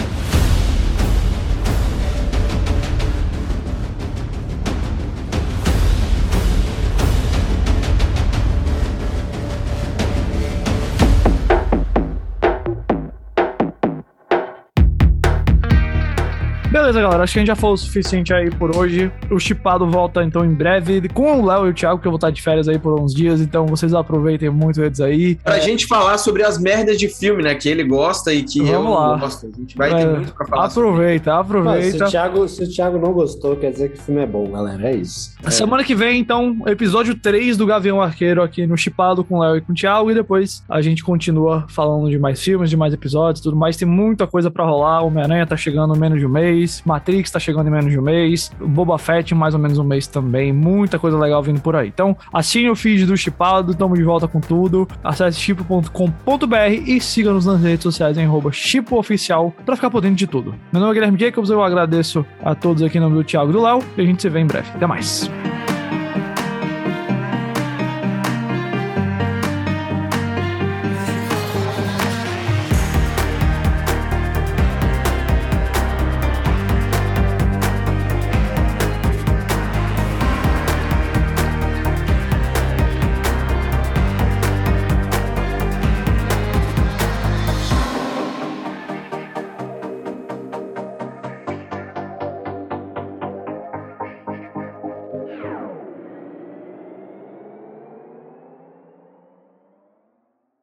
Beleza, 16.89 17.01
galera. 17.01 17.23
Acho 17.23 17.33
que 17.33 17.39
a 17.39 17.41
gente 17.41 17.47
já 17.49 17.55
falou 17.55 17.75
o 17.75 17.77
suficiente 17.77 18.33
aí 18.33 18.49
por 18.49 18.75
hoje. 18.75 19.11
O 19.29 19.39
Chipado 19.39 19.87
volta 19.87 20.23
então 20.23 20.43
em 20.43 20.51
breve 20.51 21.07
com 21.09 21.39
o 21.39 21.45
Léo 21.45 21.67
e 21.67 21.69
o 21.69 21.73
Thiago, 21.73 21.99
que 22.01 22.07
eu 22.07 22.11
vou 22.11 22.17
estar 22.17 22.31
de 22.31 22.41
férias 22.41 22.67
aí 22.67 22.79
por 22.79 22.99
uns 22.99 23.13
dias. 23.13 23.41
Então 23.41 23.67
vocês 23.67 23.93
aproveitem 23.93 24.49
muito 24.49 24.81
eles 24.81 24.99
aí. 24.99 25.35
Pra 25.35 25.59
gente 25.59 25.85
falar 25.85 26.17
sobre 26.17 26.41
as 26.43 26.57
merdas 26.57 26.97
de 26.97 27.07
filme, 27.07 27.43
né? 27.43 27.53
Que 27.53 27.69
ele 27.69 27.83
gosta 27.83 28.33
e 28.33 28.41
que 28.41 28.57
eu 28.59 28.65
Vamos 28.81 28.95
lá. 28.95 29.11
não 29.11 29.19
gosto. 29.19 29.45
A 29.45 29.59
gente 29.59 29.77
vai 29.77 29.93
ter 29.93 30.01
É, 30.01 30.05
muito 30.15 30.33
pra 30.33 30.47
falar 30.47 30.69
sobre. 30.71 30.89
Aproveita, 30.89 31.31
Ah, 31.31 31.35
se, 31.35 31.39
aproveita. 31.41 32.05
o 32.05 32.09
Thiago, 32.09 32.47
se 32.47 32.63
o 32.63 32.67
Thiago 32.69 32.97
não 32.97 33.13
gostou, 33.13 33.55
quer 33.55 33.69
dizer 33.71 33.89
que 33.91 33.99
o 33.99 34.01
filme 34.01 34.21
é 34.21 34.25
bom, 34.25 34.49
galera. 34.49 34.89
É 34.89 34.95
isso. 34.95 35.31
Semana 35.49 35.83
que 35.83 35.93
vem, 35.93 36.19
então, 36.19 36.57
episódio 36.65 37.13
3 37.13 37.55
do 37.55 37.67
Gavião 37.67 38.01
Arqueiro 38.01 38.41
aqui 38.41 38.65
no 38.65 38.75
Chipado 38.75 39.23
com 39.23 39.35
o 39.35 39.39
Léo 39.41 39.57
e 39.57 39.61
com 39.61 39.73
o 39.73 39.75
Thiago. 39.75 40.09
E 40.09 40.15
depois 40.15 40.63
a 40.67 40.81
gente 40.81 41.03
continua 41.03 41.65
falando 41.69 42.09
de 42.09 42.17
mais 42.17 42.41
filmes, 42.41 42.67
de 42.71 42.75
mais 42.77 42.95
episódios 42.95 43.43
tudo 43.43 43.55
mais. 43.55 43.77
Tem 43.77 43.87
muita 43.87 44.25
coisa 44.25 44.49
pra 44.49 44.65
rolar. 44.65 45.03
Homem-Aranha 45.03 45.45
tá 45.45 45.55
chegando 45.55 45.95
em 45.95 45.99
menos 45.99 46.17
de 46.19 46.25
um 46.25 46.29
mês. 46.29 46.78
Matrix 46.85 47.31
tá 47.31 47.39
chegando 47.39 47.67
em 47.67 47.71
menos 47.71 47.91
de 47.91 47.99
um 47.99 48.01
mês, 48.01 48.51
Boba 48.59 48.97
Fett 48.97 49.33
mais 49.33 49.53
ou 49.53 49.59
menos 49.59 49.77
um 49.77 49.83
mês 49.83 50.07
também, 50.07 50.51
muita 50.53 50.99
coisa 50.99 51.17
legal 51.17 51.41
vindo 51.41 51.61
por 51.61 51.75
aí. 51.75 51.87
Então, 51.87 52.15
assine 52.33 52.69
o 52.69 52.75
feed 52.75 53.05
do 53.05 53.17
Chipado, 53.17 53.73
tamo 53.75 53.95
de 53.95 54.03
volta 54.03 54.27
com 54.27 54.39
tudo, 54.39 54.87
acesse 55.03 55.39
chipo.com.br 55.39 56.55
e 56.85 56.99
siga-nos 56.99 57.45
nas 57.45 57.61
redes 57.61 57.83
sociais 57.83 58.17
em 58.17 58.27
chipooficial 58.51 59.53
pra 59.65 59.75
ficar 59.75 59.89
por 59.89 60.01
dentro 60.01 60.17
de 60.17 60.27
tudo. 60.27 60.55
Meu 60.71 60.81
nome 60.81 60.91
é 60.91 60.93
Guilherme 60.95 61.19
Jacobs, 61.19 61.49
eu 61.49 61.63
agradeço 61.63 62.25
a 62.43 62.55
todos 62.55 62.83
aqui 62.83 62.99
no 62.99 63.09
nome 63.09 63.21
do 63.21 63.23
Thiago 63.23 63.51
do 63.51 63.61
Léo 63.61 63.79
e 63.97 64.01
a 64.01 64.05
gente 64.05 64.21
se 64.21 64.29
vê 64.29 64.39
em 64.39 64.47
breve. 64.47 64.69
Até 64.75 64.85
mais. 64.85 65.29